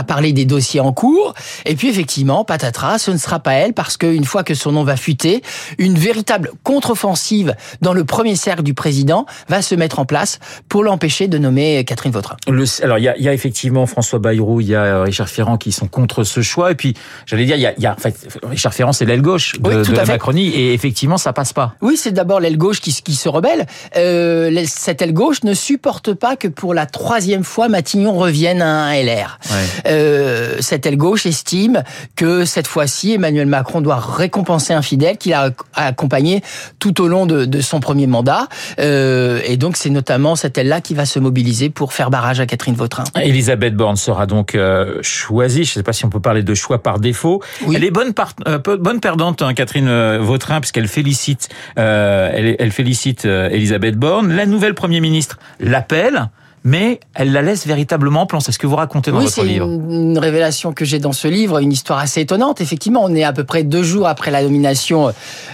parler 0.07 0.31
des 0.31 0.45
dossiers 0.45 0.79
en 0.79 0.93
cours. 0.93 1.33
Et 1.65 1.75
puis 1.75 1.89
effectivement, 1.89 2.45
patatras, 2.45 2.99
ce 2.99 3.11
ne 3.11 3.17
sera 3.17 3.39
pas 3.39 3.51
elle 3.55 3.73
parce 3.73 3.97
qu'une 3.97 4.23
fois 4.23 4.45
que 4.45 4.53
son 4.53 4.71
nom 4.71 4.85
va 4.85 4.95
fuiter, 4.95 5.43
une 5.77 5.99
véritable 5.99 6.51
contre-offensive 6.63 7.53
dans 7.81 7.91
le 7.93 8.05
premier 8.05 8.37
cercle 8.37 8.63
du 8.63 8.73
président 8.73 9.25
va 9.49 9.61
se 9.61 9.75
mettre 9.75 9.99
en 9.99 10.05
place 10.05 10.39
pour 10.69 10.85
l'empêcher 10.85 11.27
de 11.27 11.37
nommer 11.37 11.83
Catherine 11.83 12.13
Vautrin. 12.13 12.28
Le, 12.47 12.65
alors, 12.83 12.97
il 12.97 13.03
y 13.03 13.07
a, 13.07 13.17
il 13.17 13.23
y 13.23 13.29
a 13.29 13.33
effectivement 13.33 13.85
François 13.85 14.19
Bayrou, 14.19 14.61
il 14.61 14.67
y 14.67 14.75
a 14.75 14.83
euh, 14.83 15.03
Richard 15.03 15.29
Ferrand 15.29 15.57
qui 15.57 15.71
sont 15.71 15.87
contre 15.87 16.23
ce 16.23 16.41
choix. 16.41 16.71
Et 16.71 16.75
puis, 16.75 16.93
j'allais 17.25 17.45
dire, 17.45 17.55
il 17.55 17.61
y 17.61 17.65
a, 17.65 17.73
il 17.77 17.83
y 17.83 17.85
a 17.85 17.93
en 17.93 17.97
fait, 17.97 18.39
Richard 18.43 18.73
Ferrand, 18.73 18.93
c'est 18.93 19.05
l'aile 19.05 19.21
gauche 19.21 19.59
de, 19.59 19.69
Oui, 19.69 19.83
tout 19.83 19.91
de 19.91 19.97
à 19.97 19.99
la 20.01 20.05
fait. 20.05 20.11
Macronie. 20.13 20.47
Et 20.49 20.73
effectivement, 20.73 21.17
ça 21.17 21.33
passe 21.33 21.53
pas. 21.53 21.75
Oui, 21.81 21.97
c'est 21.97 22.11
d'abord 22.11 22.39
l'aile 22.39 22.57
gauche 22.57 22.81
qui, 22.81 22.93
qui 22.93 23.15
se 23.15 23.29
rebelle. 23.29 23.65
Euh, 23.95 24.63
cette 24.65 25.01
aile 25.01 25.13
gauche 25.13 25.43
ne 25.43 25.53
supporte 25.53 26.13
pas 26.13 26.35
que 26.35 26.47
pour 26.47 26.73
la 26.73 26.85
troisième 26.85 27.43
fois, 27.43 27.69
Matignon 27.69 28.13
revienne 28.13 28.61
à 28.61 28.85
un 28.85 28.93
LR. 28.93 29.39
Ouais. 29.49 29.55
Euh, 29.87 30.57
cette 30.59 30.85
aile 30.85 30.97
gauche 30.97 31.25
estime 31.25 31.83
que 32.15 32.45
cette 32.45 32.67
fois-ci, 32.67 33.13
Emmanuel 33.13 33.47
Macron 33.47 33.81
doit 33.81 33.99
récompenser 33.99 34.73
un 34.73 34.81
fidèle 34.81 35.17
qu'il 35.17 35.33
a 35.33 35.51
accompagné 35.73 36.41
tout 36.79 37.01
au 37.01 37.07
long 37.07 37.25
de, 37.25 37.45
de 37.45 37.61
son 37.61 37.79
premier 37.79 38.07
mandat. 38.07 38.47
Euh, 38.79 39.41
et 39.45 39.57
donc, 39.57 39.77
c'est 39.77 39.89
notamment 39.89 40.35
cette 40.35 40.57
aile-là 40.57 40.81
qui 40.81 40.93
va 40.93 41.05
se 41.05 41.19
mobiliser 41.19 41.69
pour 41.69 41.93
faire 41.93 42.09
barrage 42.09 42.18
à 42.25 42.45
Catherine 42.45 42.75
Vautrin. 42.75 43.03
Elisabeth 43.15 43.75
Borne 43.75 43.95
sera 43.95 44.25
donc 44.25 44.55
euh, 44.55 44.99
choisie. 45.01 45.63
Je 45.63 45.71
ne 45.71 45.73
sais 45.75 45.83
pas 45.83 45.93
si 45.93 46.05
on 46.05 46.09
peut 46.09 46.19
parler 46.19 46.43
de 46.43 46.53
choix 46.53 46.81
par 46.81 46.99
défaut. 46.99 47.41
Oui. 47.65 47.75
Elle 47.75 47.83
est 47.83 47.91
bonne, 47.91 48.13
euh, 48.47 48.57
bonne 48.57 48.99
perdante, 48.99 49.41
hein, 49.41 49.53
Catherine 49.53 49.87
euh, 49.87 50.19
Vautrin, 50.21 50.59
puisqu'elle 50.59 50.87
félicite, 50.87 51.49
elle, 51.75 52.55
elle 52.59 52.71
félicite 52.71 53.25
Elisabeth 53.25 53.95
Borne. 53.95 54.33
La 54.33 54.45
nouvelle 54.45 54.73
Premier 54.73 54.99
ministre 54.99 55.39
l'appelle. 55.59 56.29
Mais 56.63 56.99
elle 57.13 57.31
la 57.31 57.41
laisse 57.41 57.65
véritablement 57.65 58.21
en 58.21 58.25
plan. 58.25 58.39
C'est 58.39 58.51
ce 58.51 58.59
que 58.59 58.67
vous 58.67 58.75
racontez 58.75 59.11
dans 59.11 59.19
oui, 59.19 59.25
votre 59.25 59.43
livre. 59.43 59.67
Oui, 59.67 59.79
c'est 59.89 59.95
une, 59.95 60.17
révélation 60.17 60.73
que 60.73 60.85
j'ai 60.85 60.99
dans 60.99 61.11
ce 61.11 61.27
livre, 61.27 61.59
une 61.59 61.71
histoire 61.71 61.99
assez 61.99 62.21
étonnante. 62.21 62.61
Effectivement, 62.61 63.01
on 63.03 63.15
est 63.15 63.23
à 63.23 63.33
peu 63.33 63.43
près 63.43 63.63
deux 63.63 63.83
jours 63.83 64.07
après 64.07 64.31
la 64.31 64.43
nomination 64.43 65.11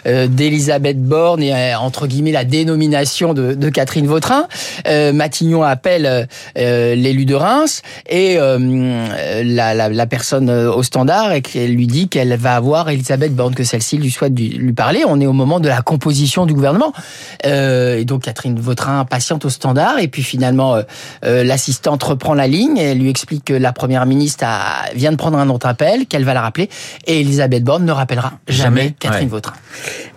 euh, 0.07 0.27
d'Elisabeth 0.27 1.01
Borne 1.01 1.43
et 1.43 1.53
euh, 1.53 1.77
entre 1.77 2.07
guillemets 2.07 2.31
la 2.31 2.45
dénomination 2.45 3.33
de, 3.33 3.53
de 3.53 3.69
Catherine 3.69 4.07
Vautrin. 4.07 4.47
Euh, 4.87 5.13
Matignon 5.13 5.63
appelle 5.63 6.27
euh, 6.57 6.95
l'élu 6.95 7.25
de 7.25 7.35
Reims 7.35 7.81
et 8.09 8.37
euh, 8.37 9.43
la, 9.43 9.73
la, 9.73 9.89
la, 9.89 10.05
personne 10.05 10.49
au 10.49 10.83
standard 10.83 11.31
et 11.31 11.41
qu'elle 11.41 11.73
lui 11.73 11.87
dit 11.87 12.09
qu'elle 12.09 12.35
va 12.35 12.55
avoir 12.55 12.89
Elisabeth 12.89 13.35
Borne, 13.35 13.55
que 13.55 13.63
celle-ci 13.63 13.97
lui 13.97 14.11
souhaite 14.11 14.37
lui 14.37 14.73
parler. 14.73 15.03
On 15.07 15.19
est 15.19 15.27
au 15.27 15.33
moment 15.33 15.59
de 15.59 15.67
la 15.67 15.81
composition 15.81 16.45
du 16.45 16.53
gouvernement. 16.53 16.93
et 17.43 18.05
donc 18.05 18.23
Catherine 18.23 18.59
Vautrin 18.59 19.05
patiente 19.05 19.45
au 19.45 19.49
standard 19.49 19.99
et 19.99 20.07
puis 20.07 20.23
finalement 20.23 20.77
euh, 21.23 21.43
l'assistante 21.43 22.03
reprend 22.03 22.33
la 22.33 22.47
ligne, 22.47 22.77
et 22.77 22.83
elle 22.91 22.99
lui 22.99 23.09
explique 23.09 23.45
que 23.45 23.53
la 23.53 23.73
première 23.73 24.05
ministre 24.05 24.43
a, 24.47 24.85
vient 24.93 25.11
de 25.11 25.17
prendre 25.17 25.37
un 25.37 25.49
autre 25.49 25.67
appel, 25.67 26.05
qu'elle 26.07 26.23
va 26.23 26.33
la 26.33 26.41
rappeler, 26.41 26.69
et 27.05 27.21
Elisabeth 27.21 27.63
Borne 27.63 27.85
ne 27.85 27.91
rappellera 27.91 28.33
jamais, 28.47 28.81
jamais 28.81 28.95
Catherine 28.99 29.23
ouais. 29.23 29.29
Vautrin. 29.29 29.53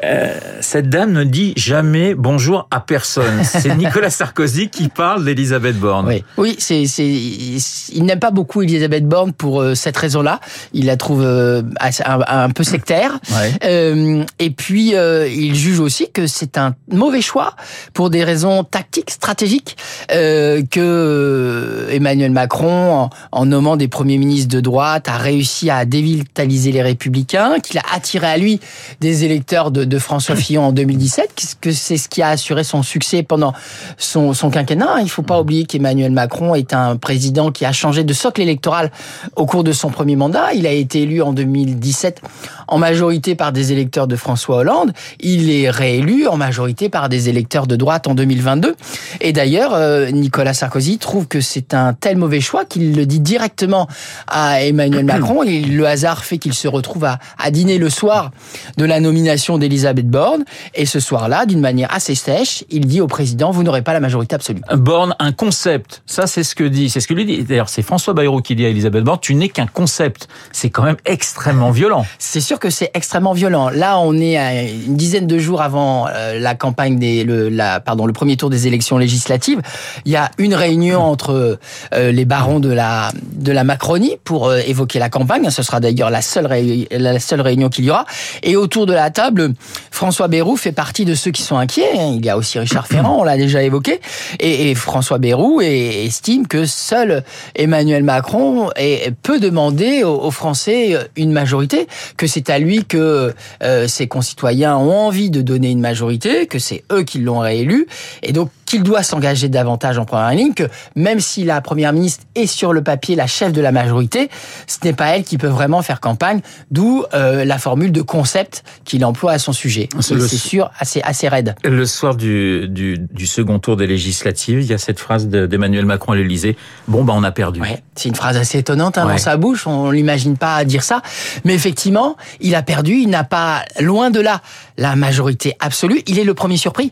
Euh, 0.05 0.39
cette 0.61 0.89
dame 0.89 1.13
ne 1.13 1.25
dit 1.25 1.53
jamais 1.57 2.15
bonjour 2.15 2.69
à 2.71 2.81
personne. 2.81 3.43
C'est 3.45 3.75
Nicolas 3.77 4.11
Sarkozy 4.11 4.69
qui 4.69 4.89
parle 4.89 5.25
d'Elisabeth 5.25 5.77
Borne. 5.77 6.07
Oui, 6.07 6.25
oui 6.37 6.57
c'est, 6.59 6.87
c'est, 6.87 7.05
il 7.07 8.05
n'aime 8.05 8.21
pas 8.21 8.31
beaucoup 8.31 8.63
Elisabeth 8.63 9.07
Borne 9.07 9.33
pour 9.33 9.61
euh, 9.61 9.75
cette 9.75 9.97
raison-là. 9.97 10.41
Il 10.73 10.87
la 10.87 10.97
trouve 10.97 11.23
euh, 11.25 11.63
un, 11.81 12.21
un, 12.27 12.51
peu 12.51 12.65
sectaire. 12.65 13.19
Ouais. 13.31 13.53
Euh, 13.65 14.25
et 14.39 14.51
puis, 14.51 14.95
euh, 14.95 15.29
il 15.29 15.55
juge 15.55 15.81
aussi 15.81 16.11
que 16.11 16.27
c'est 16.27 16.59
un 16.59 16.75
mauvais 16.91 17.23
choix 17.23 17.55
pour 17.95 18.11
des 18.11 18.25
raisons 18.25 18.65
tactiques, 18.65 19.11
stratégiques, 19.11 19.77
euh, 20.13 20.63
que 20.71 21.89
Emmanuel 21.91 22.31
Macron, 22.31 22.93
en, 22.95 23.11
en, 23.33 23.47
nommant 23.47 23.77
des 23.77 23.89
premiers 23.89 24.19
ministres 24.19 24.55
de 24.55 24.61
droite, 24.61 25.09
a 25.09 25.17
réussi 25.17 25.71
à 25.71 25.85
dévitaliser 25.85 26.73
les 26.73 26.83
républicains, 26.83 27.59
qu'il 27.61 27.79
a 27.79 27.83
attiré 27.95 28.27
à 28.27 28.37
lui 28.37 28.61
des 29.01 29.25
électeurs 29.25 29.71
de, 29.71 29.85
de 29.85 29.99
François 29.99 30.37
Fillon 30.37 30.65
en 30.65 30.73
2017, 30.73 31.57
que 31.61 31.73
c'est 31.73 31.97
ce 31.97 32.09
qui 32.09 32.23
a 32.23 32.29
assuré 32.29 32.65
son 32.65 32.83
succès 32.83 33.23
pendant 33.23 33.53
son, 33.97 34.33
son 34.35 34.51
quinquennat. 34.51 34.97
Il 34.99 35.05
ne 35.05 35.09
faut 35.09 35.23
pas 35.23 35.41
oublier 35.41 35.65
qu'Emmanuel 35.65 36.13
Macron 36.13 36.55
est 36.55 36.73
un 36.73 36.97
président 36.97 37.51
qui 37.51 37.65
a 37.65 37.73
changé 37.73 38.05
de 38.05 38.13
socle 38.13 38.41
électoral 38.41 38.91
au 39.37 39.47
cours 39.47 39.65
de 39.65 39.73
son 39.73 39.91
premier 39.91 40.17
mandat. 40.17 40.53
Il 40.55 40.67
a 40.67 40.73
été 40.73 41.03
élu 41.03 41.23
en 41.23 41.33
2017 41.33 42.23
en 42.69 42.79
majorité 42.79 43.35
par 43.35 43.53
des 43.53 43.73
électeurs 43.73 44.07
de 44.07 44.17
François 44.17 44.59
Hollande. 44.59 44.93
Il 45.21 45.51
est 45.51 45.71
réélu 45.71 46.27
en 46.27 46.37
majorité 46.37 46.89
par 46.89 47.09
des 47.09 47.29
électeurs 47.29 47.67
de 47.67 47.77
droite 47.77 48.07
en 48.07 48.15
2022. 48.15 48.77
Et 49.21 49.33
d'ailleurs, 49.33 49.75
euh, 49.75 50.11
Nicolas 50.11 50.55
Sarkozy 50.59 50.99
trouve 50.99 51.29
que 51.29 51.41
c'est 51.41 51.73
un 51.73 51.95
tel 51.95 52.17
mauvais 52.17 52.41
choix 52.41 52.65
qu'il 52.65 52.97
le 52.97 53.07
dit 53.07 53.21
directement 53.21 53.87
à 54.27 54.63
Emmanuel 54.63 55.05
Macron. 55.05 55.43
Et 55.43 55.61
le 55.61 55.87
hasard 55.87 56.25
fait 56.25 56.39
qu'il 56.39 56.55
se 56.55 56.67
retrouve 56.69 57.05
à, 57.05 57.19
à 57.39 57.51
dîner 57.51 57.79
le 57.79 57.89
soir 57.91 58.33
de 58.77 58.85
la 58.85 59.01
nomination 59.01 59.57
d'Elisabeth 59.59 60.09
Borne. 60.09 60.45
Et 60.75 60.85
ce 60.85 61.01
soir-là, 61.01 61.47
d'une 61.47 61.61
manière 61.61 61.93
assez 61.95 62.15
sèche, 62.15 62.65
il 62.71 62.87
dit 62.87 63.01
au 63.01 63.07
président, 63.07 63.51
vous 63.51 63.63
n'aurez 63.63 63.83
pas 63.83 63.93
la 63.93 64.01
majorité 64.01 64.35
absolue. 64.35 64.61
Borne, 64.73 65.15
un 65.21 65.33
concept. 65.33 66.03
Ça, 66.07 66.27
c'est 66.27 66.43
ce 66.43 66.55
que 66.55 66.65
dit, 66.65 66.91
c'est 66.91 67.01
ce 67.01 67.07
que 67.07 67.15
lui 67.15 67.25
dit. 67.25 67.45
D'ailleurs, 67.45 67.69
c'est 67.69 67.83
François 67.83 68.13
Bayrou 68.13 68.43
qui 68.43 68.57
dit 68.57 68.65
à 68.67 68.69
Elisabeth 68.69 69.05
Borne, 69.05 69.21
tu 69.21 69.35
n'es 69.37 69.49
qu'un 69.49 69.67
concept. 69.67 70.29
C'est 70.51 70.71
quand 70.71 70.83
même 70.83 70.97
extrêmement 71.07 71.71
violent. 71.71 72.05
C'est 72.19 72.41
sûr 72.41 72.59
que 72.59 72.71
c'est 72.71 72.91
extrêmement 72.95 73.33
violent. 73.33 73.71
Là, 73.71 73.99
on 74.01 74.15
est 74.15 74.37
à 74.37 74.65
une 74.65 74.97
dizaine 74.97 75.27
de 75.29 75.39
jours 75.39 75.63
avant 75.63 76.09
euh, 76.09 76.39
la 76.39 76.55
campagne 76.57 76.99
des, 76.99 77.23
le, 77.23 77.49
la, 77.49 77.79
pardon, 77.79 78.07
le 78.07 78.13
premier 78.13 78.37
tour 78.37 78.51
des 78.51 78.67
élections 78.67 78.99
législatives. 78.99 79.61
Il 80.05 80.11
y 80.11 80.17
a 80.17 80.31
une 80.39 80.48
réunion 80.55 81.01
entre 81.01 81.59
euh, 81.95 82.13
les 82.13 82.25
barons 82.25 82.61
de 82.61 82.71
la, 82.71 83.11
de 83.35 83.53
la 83.53 83.65
Macronie 83.65 84.17
pour 84.25 84.49
euh, 84.49 84.61
évoquer 84.67 84.99
la 84.99 85.09
campagne. 85.09 85.51
Ce 85.51 85.63
sera 85.63 85.81
d'ailleurs 85.81 86.11
la 86.11 86.23
seule, 86.23 86.49
la 86.91 87.21
seule 87.21 87.41
réunion 87.41 87.69
qu'il 87.69 87.85
y 87.85 87.91
aura. 87.91 88.07
Et 88.43 88.57
autour 88.57 88.87
de 88.87 88.93
la 88.93 89.11
table, 89.11 89.53
François 89.91 90.29
Bayrou 90.29 90.57
fait 90.57 90.73
partie 90.73 91.05
de 91.05 91.15
ceux 91.15 91.31
qui 91.31 91.43
sont 91.43 91.57
inquiets. 91.57 91.91
Il 92.15 92.25
y 92.25 92.31
a 92.31 92.37
aussi 92.37 92.59
Richard 92.59 92.87
Ferrand, 92.89 93.19
on 93.21 93.25
l'a 93.25 93.37
déjà 93.37 93.63
évoqué. 93.63 94.01
Et, 94.41 94.71
et 94.71 94.75
François 94.75 95.19
Bayrou 95.19 95.61
estime 95.61 96.47
que 96.47 96.67
seul 96.67 97.23
Emmanuel 97.55 98.03
Macron 98.03 98.71
est, 98.77 99.13
peut 99.23 99.41
demander 99.41 100.05
aux, 100.05 100.21
aux, 100.21 100.31
Français 100.31 100.97
une 101.17 101.33
majorité, 101.33 101.89
que 102.17 102.27
c'est 102.27 102.51
à 102.51 102.59
lui 102.59 102.85
que 102.85 103.35
euh, 103.63 103.89
ses 103.89 104.07
concitoyens 104.07 104.77
ont 104.77 105.07
envie 105.07 105.31
de 105.31 105.43
donner 105.43 105.71
une 105.71 105.81
majorité, 105.81 106.47
que 106.47 106.59
c'est 106.59 106.85
eux 106.93 107.03
qui 107.03 107.19
l'ont 107.19 107.41
réélu. 107.41 107.87
Et 108.23 108.33
donc, 108.33 108.51
qu'il 108.69 108.83
doit 108.83 109.03
s'engager 109.03 109.49
davantage 109.49 109.99
en 109.99 110.05
première 110.05 110.31
ligne, 110.31 110.55
que 110.55 110.65
même 110.95 111.21
si 111.21 111.45
la 111.45 111.61
première 111.61 111.93
ministre 111.93 112.25
est 112.35 112.47
sur 112.47 112.73
le 112.73 112.83
papier 112.83 113.17
la 113.17 113.27
chef 113.27 113.53
de 113.53 113.61
la 113.61 113.73
majorité, 113.73 114.29
ce 114.67 114.79
n'est 114.85 114.93
pas 114.93 115.17
elle 115.17 115.25
qui 115.25 115.39
peut 115.39 115.49
vraiment 115.49 115.83
faire 115.83 116.01
campagne, 116.01 116.41
d'où 116.71 117.05
euh, 117.15 117.45
la 117.45 117.59
formule 117.59 117.93
de 117.93 118.03
concept 118.03 118.65
qu'il 118.85 119.05
emploie 119.05 119.33
à 119.33 119.39
son 119.39 119.53
sujet. 119.53 119.89
C'est 120.01 120.19
sûr, 120.29 120.71
assez, 120.79 121.01
assez 121.03 121.29
raide. 121.29 121.55
Le 121.65 121.87
soir 121.87 122.15
du, 122.15 122.69
du, 122.69 122.99
du, 122.99 123.27
second 123.27 123.59
tour 123.59 123.77
des 123.77 123.87
législatives, 123.87 124.61
il 124.61 124.67
y 124.67 124.75
a 124.75 124.79
cette 124.79 125.01
phrase 125.01 125.29
d'Emmanuel 125.29 125.87
Macron 125.87 126.13
à 126.13 126.17
l'Elysée, 126.17 126.57
bon, 126.87 127.05
bah 127.05 127.15
on 127.17 127.25
a 127.25 127.33
perdu. 127.33 127.61
Ouais, 127.61 127.83
c'est 127.95 128.09
une 128.09 128.15
phrase 128.15 128.37
assez 128.37 128.59
étonnante 128.59 128.99
hein, 128.99 129.07
ouais. 129.07 129.13
dans 129.13 129.19
sa 129.19 129.37
bouche, 129.37 129.67
on 129.67 129.91
l'imagine 129.91 130.37
pas 130.37 130.65
dire 130.65 130.83
ça, 130.83 131.03
mais 131.45 131.55
effectivement, 131.55 132.17
il 132.41 132.55
a 132.55 132.63
perdu, 132.63 132.95
il 132.97 133.09
n'a 133.09 133.25
pas, 133.25 133.65
loin 133.81 134.11
de 134.11 134.21
là, 134.21 134.43
la 134.77 134.95
majorité 134.97 135.57
absolue, 135.61 136.03
il 136.07 136.19
est 136.19 136.25
le 136.25 136.35
premier 136.35 136.57
surpris. 136.57 136.91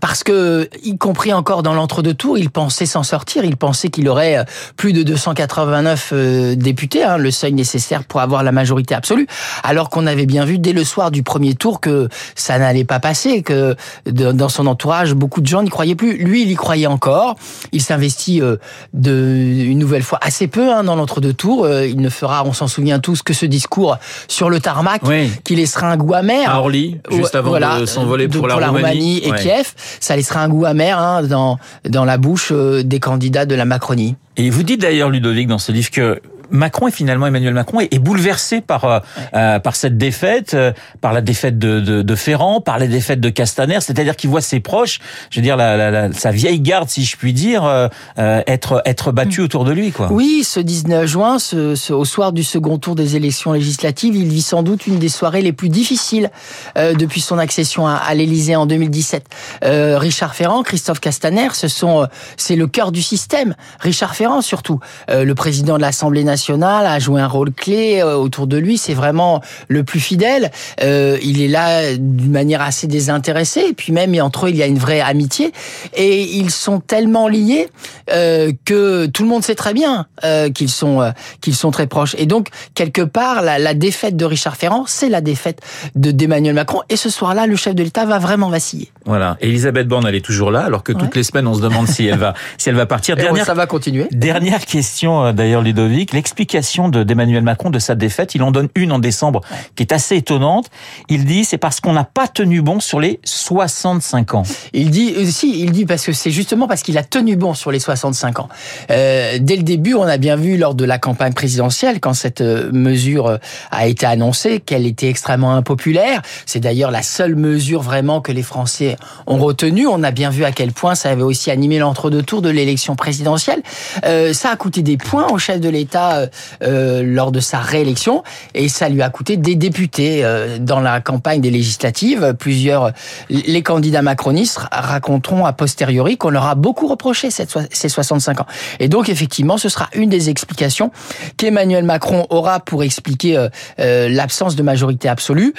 Parce 0.00 0.24
que, 0.24 0.68
y 0.82 0.96
compris 0.96 1.32
encore 1.32 1.62
dans 1.62 1.74
l'entre-deux 1.74 2.14
tours, 2.14 2.38
il 2.38 2.50
pensait 2.50 2.86
s'en 2.86 3.02
sortir. 3.02 3.44
Il 3.44 3.56
pensait 3.56 3.90
qu'il 3.90 4.08
aurait 4.08 4.44
plus 4.76 4.92
de 4.92 5.02
289 5.02 6.10
euh, 6.12 6.54
députés, 6.54 7.02
hein, 7.02 7.16
le 7.16 7.30
seuil 7.30 7.52
nécessaire 7.52 8.04
pour 8.04 8.20
avoir 8.20 8.42
la 8.42 8.52
majorité 8.52 8.94
absolue. 8.94 9.26
Alors 9.62 9.90
qu'on 9.90 10.06
avait 10.06 10.26
bien 10.26 10.44
vu 10.44 10.58
dès 10.58 10.72
le 10.72 10.84
soir 10.84 11.10
du 11.10 11.22
premier 11.22 11.54
tour 11.54 11.80
que 11.80 12.08
ça 12.34 12.58
n'allait 12.58 12.84
pas 12.84 13.00
passer, 13.00 13.42
que 13.42 13.76
dans 14.06 14.48
son 14.48 14.66
entourage, 14.66 15.14
beaucoup 15.14 15.40
de 15.40 15.46
gens 15.46 15.62
n'y 15.62 15.70
croyaient 15.70 15.94
plus. 15.94 16.16
Lui, 16.16 16.42
il 16.42 16.50
y 16.50 16.54
croyait 16.54 16.86
encore. 16.86 17.36
Il 17.72 17.82
s'investit 17.82 18.40
euh, 18.40 18.56
de 18.92 19.10
une 19.10 19.78
nouvelle 19.78 20.02
fois 20.02 20.18
assez 20.22 20.46
peu 20.46 20.72
hein, 20.72 20.84
dans 20.84 20.96
l'entre-deux 20.96 21.32
tours. 21.32 21.64
Euh, 21.64 21.86
il 21.86 22.00
ne 22.00 22.08
fera, 22.08 22.44
on 22.44 22.52
s'en 22.52 22.68
souvient 22.68 22.98
tous, 22.98 23.22
que 23.22 23.32
ce 23.32 23.46
discours 23.46 23.98
sur 24.28 24.50
le 24.50 24.60
tarmac 24.60 25.02
oui. 25.04 25.30
qui 25.44 25.56
laissera 25.56 25.88
un 25.88 25.96
goût 25.96 26.14
amer. 26.14 26.48
À 26.48 26.60
Orly, 26.60 26.98
juste 27.10 27.34
avant 27.34 27.50
voilà, 27.50 27.80
de 27.80 27.86
s'envoler 27.86 28.28
pour, 28.28 28.40
pour, 28.40 28.48
la, 28.48 28.68
Roumanie, 28.68 29.20
et 29.24 29.30
ouais. 29.30 29.38
Kiev. 29.38 29.59
Ça 30.00 30.16
laissera 30.16 30.42
un 30.42 30.48
goût 30.48 30.64
amer 30.64 30.98
hein, 30.98 31.22
dans, 31.22 31.58
dans 31.88 32.04
la 32.04 32.18
bouche 32.18 32.52
des 32.52 33.00
candidats 33.00 33.46
de 33.46 33.54
la 33.54 33.64
Macronie. 33.64 34.16
Et 34.36 34.50
vous 34.50 34.62
dites 34.62 34.80
d'ailleurs, 34.80 35.10
Ludovic, 35.10 35.48
dans 35.48 35.58
ce 35.58 35.72
livre 35.72 35.90
que 35.90 36.20
Macron 36.50 36.88
et 36.88 36.90
finalement 36.90 37.26
Emmanuel 37.26 37.54
Macron 37.54 37.80
est, 37.80 37.98
bouleversé 37.98 38.60
par 38.60 38.84
euh, 38.84 38.98
euh, 39.34 39.58
par 39.58 39.76
cette 39.76 39.96
défaite, 39.96 40.54
euh, 40.54 40.72
par 41.00 41.12
la 41.12 41.20
défaite 41.20 41.58
de, 41.58 41.80
de, 41.80 42.14
Ferrand, 42.14 42.60
par 42.60 42.78
les 42.78 42.88
défaites 42.88 43.20
de 43.20 43.28
Castaner. 43.28 43.80
C'est-à-dire 43.80 44.16
qu'il 44.16 44.30
voit 44.30 44.40
ses 44.40 44.60
proches, 44.60 44.98
je 45.30 45.38
veux 45.38 45.42
dire 45.42 45.56
la, 45.56 45.76
la, 45.76 45.90
la, 45.90 46.12
sa 46.12 46.30
vieille 46.30 46.60
garde, 46.60 46.88
si 46.88 47.04
je 47.04 47.16
puis 47.16 47.32
dire, 47.32 47.88
être 48.16 48.82
être 48.84 49.12
battu 49.12 49.40
autour 49.40 49.64
de 49.64 49.72
lui, 49.72 49.92
quoi. 49.92 50.08
Oui, 50.10 50.42
ce 50.44 50.60
19 50.60 51.06
juin, 51.06 51.38
ce, 51.38 51.92
au 51.92 52.04
soir 52.04 52.32
du 52.32 52.42
second 52.42 52.78
tour 52.78 52.94
des 52.94 53.16
élections 53.16 53.52
législatives, 53.52 54.16
il 54.16 54.28
vit 54.28 54.42
sans 54.42 54.62
doute 54.62 54.86
une 54.86 54.98
des 54.98 55.08
soirées 55.08 55.42
les 55.42 55.52
plus 55.52 55.68
difficiles 55.68 56.30
depuis 56.76 57.20
son 57.20 57.38
accession 57.38 57.86
à, 57.86 57.94
à 57.94 58.14
l'Élysée 58.14 58.56
en 58.56 58.66
2017. 58.66 59.24
Richard 59.62 60.34
Ferrand, 60.34 60.62
Christophe 60.62 61.00
Castaner, 61.00 61.48
ce 61.52 61.68
sont 61.68 62.06
c'est 62.36 62.56
le 62.56 62.66
cœur 62.66 62.92
du 62.92 63.02
système. 63.02 63.54
Richard 63.78 64.14
Ferrand 64.14 64.40
surtout, 64.40 64.80
le 65.08 65.32
président 65.34 65.76
de 65.76 65.82
l'Assemblée 65.82 66.24
nationale 66.24 66.39
a 66.48 66.98
joué 66.98 67.20
un 67.20 67.26
rôle 67.26 67.52
clé 67.52 68.02
autour 68.02 68.46
de 68.46 68.56
lui. 68.56 68.78
C'est 68.78 68.94
vraiment 68.94 69.40
le 69.68 69.84
plus 69.84 70.00
fidèle. 70.00 70.50
Euh, 70.82 71.18
il 71.22 71.40
est 71.40 71.48
là 71.48 71.96
d'une 71.96 72.30
manière 72.30 72.62
assez 72.62 72.86
désintéressée. 72.86 73.64
Et 73.70 73.72
puis 73.72 73.92
même 73.92 74.14
entre 74.20 74.46
eux, 74.46 74.50
il 74.50 74.56
y 74.56 74.62
a 74.62 74.66
une 74.66 74.78
vraie 74.78 75.00
amitié. 75.00 75.52
Et 75.94 76.22
ils 76.22 76.50
sont 76.50 76.80
tellement 76.80 77.28
liés 77.28 77.68
euh, 78.12 78.52
que 78.64 79.06
tout 79.06 79.22
le 79.22 79.28
monde 79.28 79.44
sait 79.44 79.54
très 79.54 79.74
bien 79.74 80.06
euh, 80.24 80.50
qu'ils 80.50 80.70
sont 80.70 81.00
euh, 81.00 81.10
qu'ils 81.40 81.54
sont 81.54 81.70
très 81.70 81.86
proches. 81.86 82.14
Et 82.18 82.26
donc 82.26 82.48
quelque 82.74 83.02
part, 83.02 83.42
la, 83.42 83.58
la 83.58 83.74
défaite 83.74 84.16
de 84.16 84.24
Richard 84.24 84.56
Ferrand, 84.56 84.84
c'est 84.86 85.08
la 85.08 85.20
défaite 85.20 85.60
de 85.94 86.10
d'Emmanuel 86.10 86.54
Macron. 86.54 86.80
Et 86.88 86.96
ce 86.96 87.10
soir-là, 87.10 87.46
le 87.46 87.56
chef 87.56 87.74
de 87.74 87.82
l'État 87.82 88.04
va 88.04 88.18
vraiment 88.18 88.48
vaciller. 88.48 88.90
Voilà. 89.04 89.36
Et 89.40 89.48
Elisabeth 89.48 89.88
Borne, 89.88 90.06
elle 90.06 90.14
est 90.14 90.24
toujours 90.24 90.50
là, 90.50 90.60
alors 90.60 90.82
que 90.82 90.92
toutes 90.92 91.02
ouais. 91.02 91.08
les 91.16 91.22
semaines, 91.22 91.46
on 91.46 91.54
se 91.54 91.62
demande 91.62 91.86
si 91.88 92.06
elle 92.06 92.18
va 92.18 92.34
si 92.58 92.68
elle 92.68 92.74
va 92.74 92.86
partir. 92.86 93.16
Dernière, 93.16 93.46
ça 93.46 93.54
va 93.54 93.66
continuer. 93.66 94.08
Dernière 94.10 94.66
question 94.66 95.32
d'ailleurs, 95.32 95.62
Ludovic 95.62 96.12
explication 96.30 96.88
d'Emmanuel 96.88 97.42
Macron 97.42 97.70
de 97.70 97.80
sa 97.80 97.96
défaite. 97.96 98.36
Il 98.36 98.42
en 98.44 98.52
donne 98.52 98.68
une 98.76 98.92
en 98.92 99.00
décembre 99.00 99.40
qui 99.74 99.82
est 99.82 99.92
assez 99.92 100.14
étonnante. 100.14 100.70
Il 101.08 101.24
dit 101.24 101.44
c'est 101.44 101.58
parce 101.58 101.80
qu'on 101.80 101.92
n'a 101.92 102.04
pas 102.04 102.28
tenu 102.28 102.62
bon 102.62 102.78
sur 102.78 103.00
les 103.00 103.18
65 103.24 104.34
ans. 104.34 104.44
Il 104.72 104.90
dit 104.90 105.14
euh, 105.16 105.26
si, 105.26 105.60
il 105.60 105.72
dit 105.72 105.86
parce 105.86 106.06
que 106.06 106.12
c'est 106.12 106.30
justement 106.30 106.68
parce 106.68 106.82
qu'il 106.82 106.96
a 106.98 107.02
tenu 107.02 107.34
bon 107.34 107.52
sur 107.52 107.72
les 107.72 107.80
65 107.80 108.38
ans. 108.38 108.48
Euh, 108.92 109.38
dès 109.40 109.56
le 109.56 109.64
début, 109.64 109.94
on 109.94 110.04
a 110.04 110.18
bien 110.18 110.36
vu 110.36 110.56
lors 110.56 110.76
de 110.76 110.84
la 110.84 110.98
campagne 110.98 111.32
présidentielle 111.32 111.98
quand 111.98 112.14
cette 112.14 112.42
euh, 112.42 112.70
mesure 112.72 113.38
a 113.72 113.86
été 113.88 114.06
annoncée 114.06 114.60
qu'elle 114.60 114.86
était 114.86 115.08
extrêmement 115.08 115.54
impopulaire. 115.54 116.22
C'est 116.46 116.60
d'ailleurs 116.60 116.92
la 116.92 117.02
seule 117.02 117.34
mesure 117.34 117.82
vraiment 117.82 118.20
que 118.20 118.30
les 118.30 118.44
Français 118.44 118.96
ont 119.26 119.38
retenue. 119.38 119.88
On 119.88 120.04
a 120.04 120.12
bien 120.12 120.30
vu 120.30 120.44
à 120.44 120.52
quel 120.52 120.70
point 120.70 120.94
ça 120.94 121.10
avait 121.10 121.22
aussi 121.22 121.50
animé 121.50 121.78
l'entre-deux 121.80 122.22
tours 122.22 122.42
de 122.42 122.50
l'élection 122.50 122.94
présidentielle. 122.94 123.62
Euh, 124.04 124.32
ça 124.32 124.50
a 124.50 124.56
coûté 124.56 124.82
des 124.82 124.96
points 124.96 125.26
au 125.32 125.38
chef 125.38 125.60
de 125.60 125.68
l'État 125.68 126.19
euh, 126.62 127.02
lors 127.04 127.32
de 127.32 127.40
sa 127.40 127.58
réélection 127.58 128.22
et 128.54 128.68
ça 128.68 128.88
lui 128.88 129.02
a 129.02 129.10
coûté 129.10 129.36
des 129.36 129.54
députés 129.54 130.24
euh, 130.24 130.58
dans 130.58 130.80
la 130.80 131.00
campagne 131.00 131.40
des 131.40 131.50
législatives. 131.50 132.34
Plusieurs, 132.38 132.92
les 133.28 133.62
candidats 133.62 134.02
macronistes 134.02 134.60
raconteront 134.70 135.46
a 135.46 135.52
posteriori 135.52 136.16
qu'on 136.16 136.30
leur 136.30 136.46
a 136.46 136.54
beaucoup 136.54 136.88
reproché 136.88 137.30
ces 137.30 137.88
65 137.88 138.40
ans. 138.40 138.46
Et 138.78 138.88
donc 138.88 139.08
effectivement, 139.08 139.58
ce 139.58 139.68
sera 139.68 139.88
une 139.94 140.08
des 140.08 140.30
explications 140.30 140.90
qu'Emmanuel 141.36 141.84
Macron 141.84 142.26
aura 142.30 142.60
pour 142.60 142.82
expliquer 142.82 143.36
euh, 143.36 143.48
euh, 143.78 144.08
l'absence 144.08 144.56
de 144.56 144.62
majorité 144.62 145.08
absolue. 145.08 145.54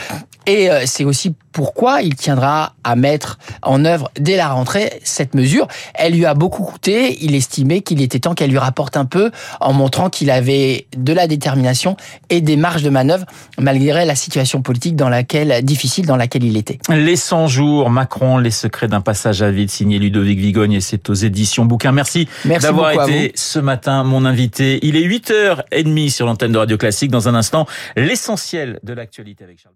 Et 0.48 0.72
euh, 0.72 0.84
c'est 0.86 1.04
aussi 1.04 1.36
pourquoi 1.52 2.02
il 2.02 2.16
tiendra 2.16 2.74
à 2.84 2.96
mettre 2.96 3.38
en 3.62 3.86
œuvre 3.86 4.10
dès 4.20 4.38
la 4.38 4.50
rentrée 4.50 5.00
cette 5.04 5.36
mesure. 5.36 5.68
Elle 5.94 6.14
lui 6.14 6.26
a 6.26 6.34
beaucoup 6.34 6.64
coûté. 6.64 7.18
Il 7.22 7.36
estimait 7.36 7.82
qu'il 7.82 8.02
était 8.02 8.20
temps 8.20 8.34
qu'elle 8.34 8.50
lui 8.50 8.58
rapporte 8.58 8.98
un 8.98 9.06
peu 9.06 9.32
en 9.60 9.74
montrant 9.74 10.10
qu'il 10.10 10.30
avait 10.52 10.88
de 10.96 11.14
la 11.14 11.28
détermination 11.28 11.98
et 12.30 12.42
des 12.42 12.56
marges 12.56 12.84
de 12.84 12.90
manœuvre 12.90 13.26
malgré 13.58 14.06
la 14.06 14.16
situation 14.16 14.62
politique 14.62 14.96
dans 14.96 15.10
laquelle 15.10 15.64
difficile 15.64 16.06
dans 16.06 16.16
laquelle 16.16 16.44
il 16.44 16.58
était. 16.58 16.80
Les 16.90 17.16
100 17.16 17.48
jours, 17.48 17.90
Macron, 17.90 18.38
les 18.38 18.52
secrets 18.52 18.88
d'un 18.88 19.02
passage 19.02 19.42
à 19.42 19.52
vide, 19.52 19.70
signé 19.70 20.00
Ludovic 20.00 20.40
Vigogne 20.40 20.74
et 20.74 20.82
c'est 20.82 21.10
aux 21.10 21.14
éditions 21.14 21.66
Bouquin. 21.66 21.92
Merci, 21.92 22.28
Merci 22.46 22.68
d'avoir 22.68 23.08
été 23.08 23.32
ce 23.36 23.60
matin 23.60 24.04
mon 24.04 24.26
invité. 24.26 24.80
Il 24.84 24.96
est 24.96 25.08
8h30 25.08 26.10
sur 26.10 26.26
l'antenne 26.26 26.52
de 26.52 26.58
Radio 26.58 26.78
Classique. 26.78 27.12
Dans 27.12 27.28
un 27.28 27.36
instant, 27.36 27.66
l'essentiel 27.96 28.80
de 28.84 28.94
l'actualité 28.94 29.44
avec 29.44 29.60
Charles. 29.60 29.76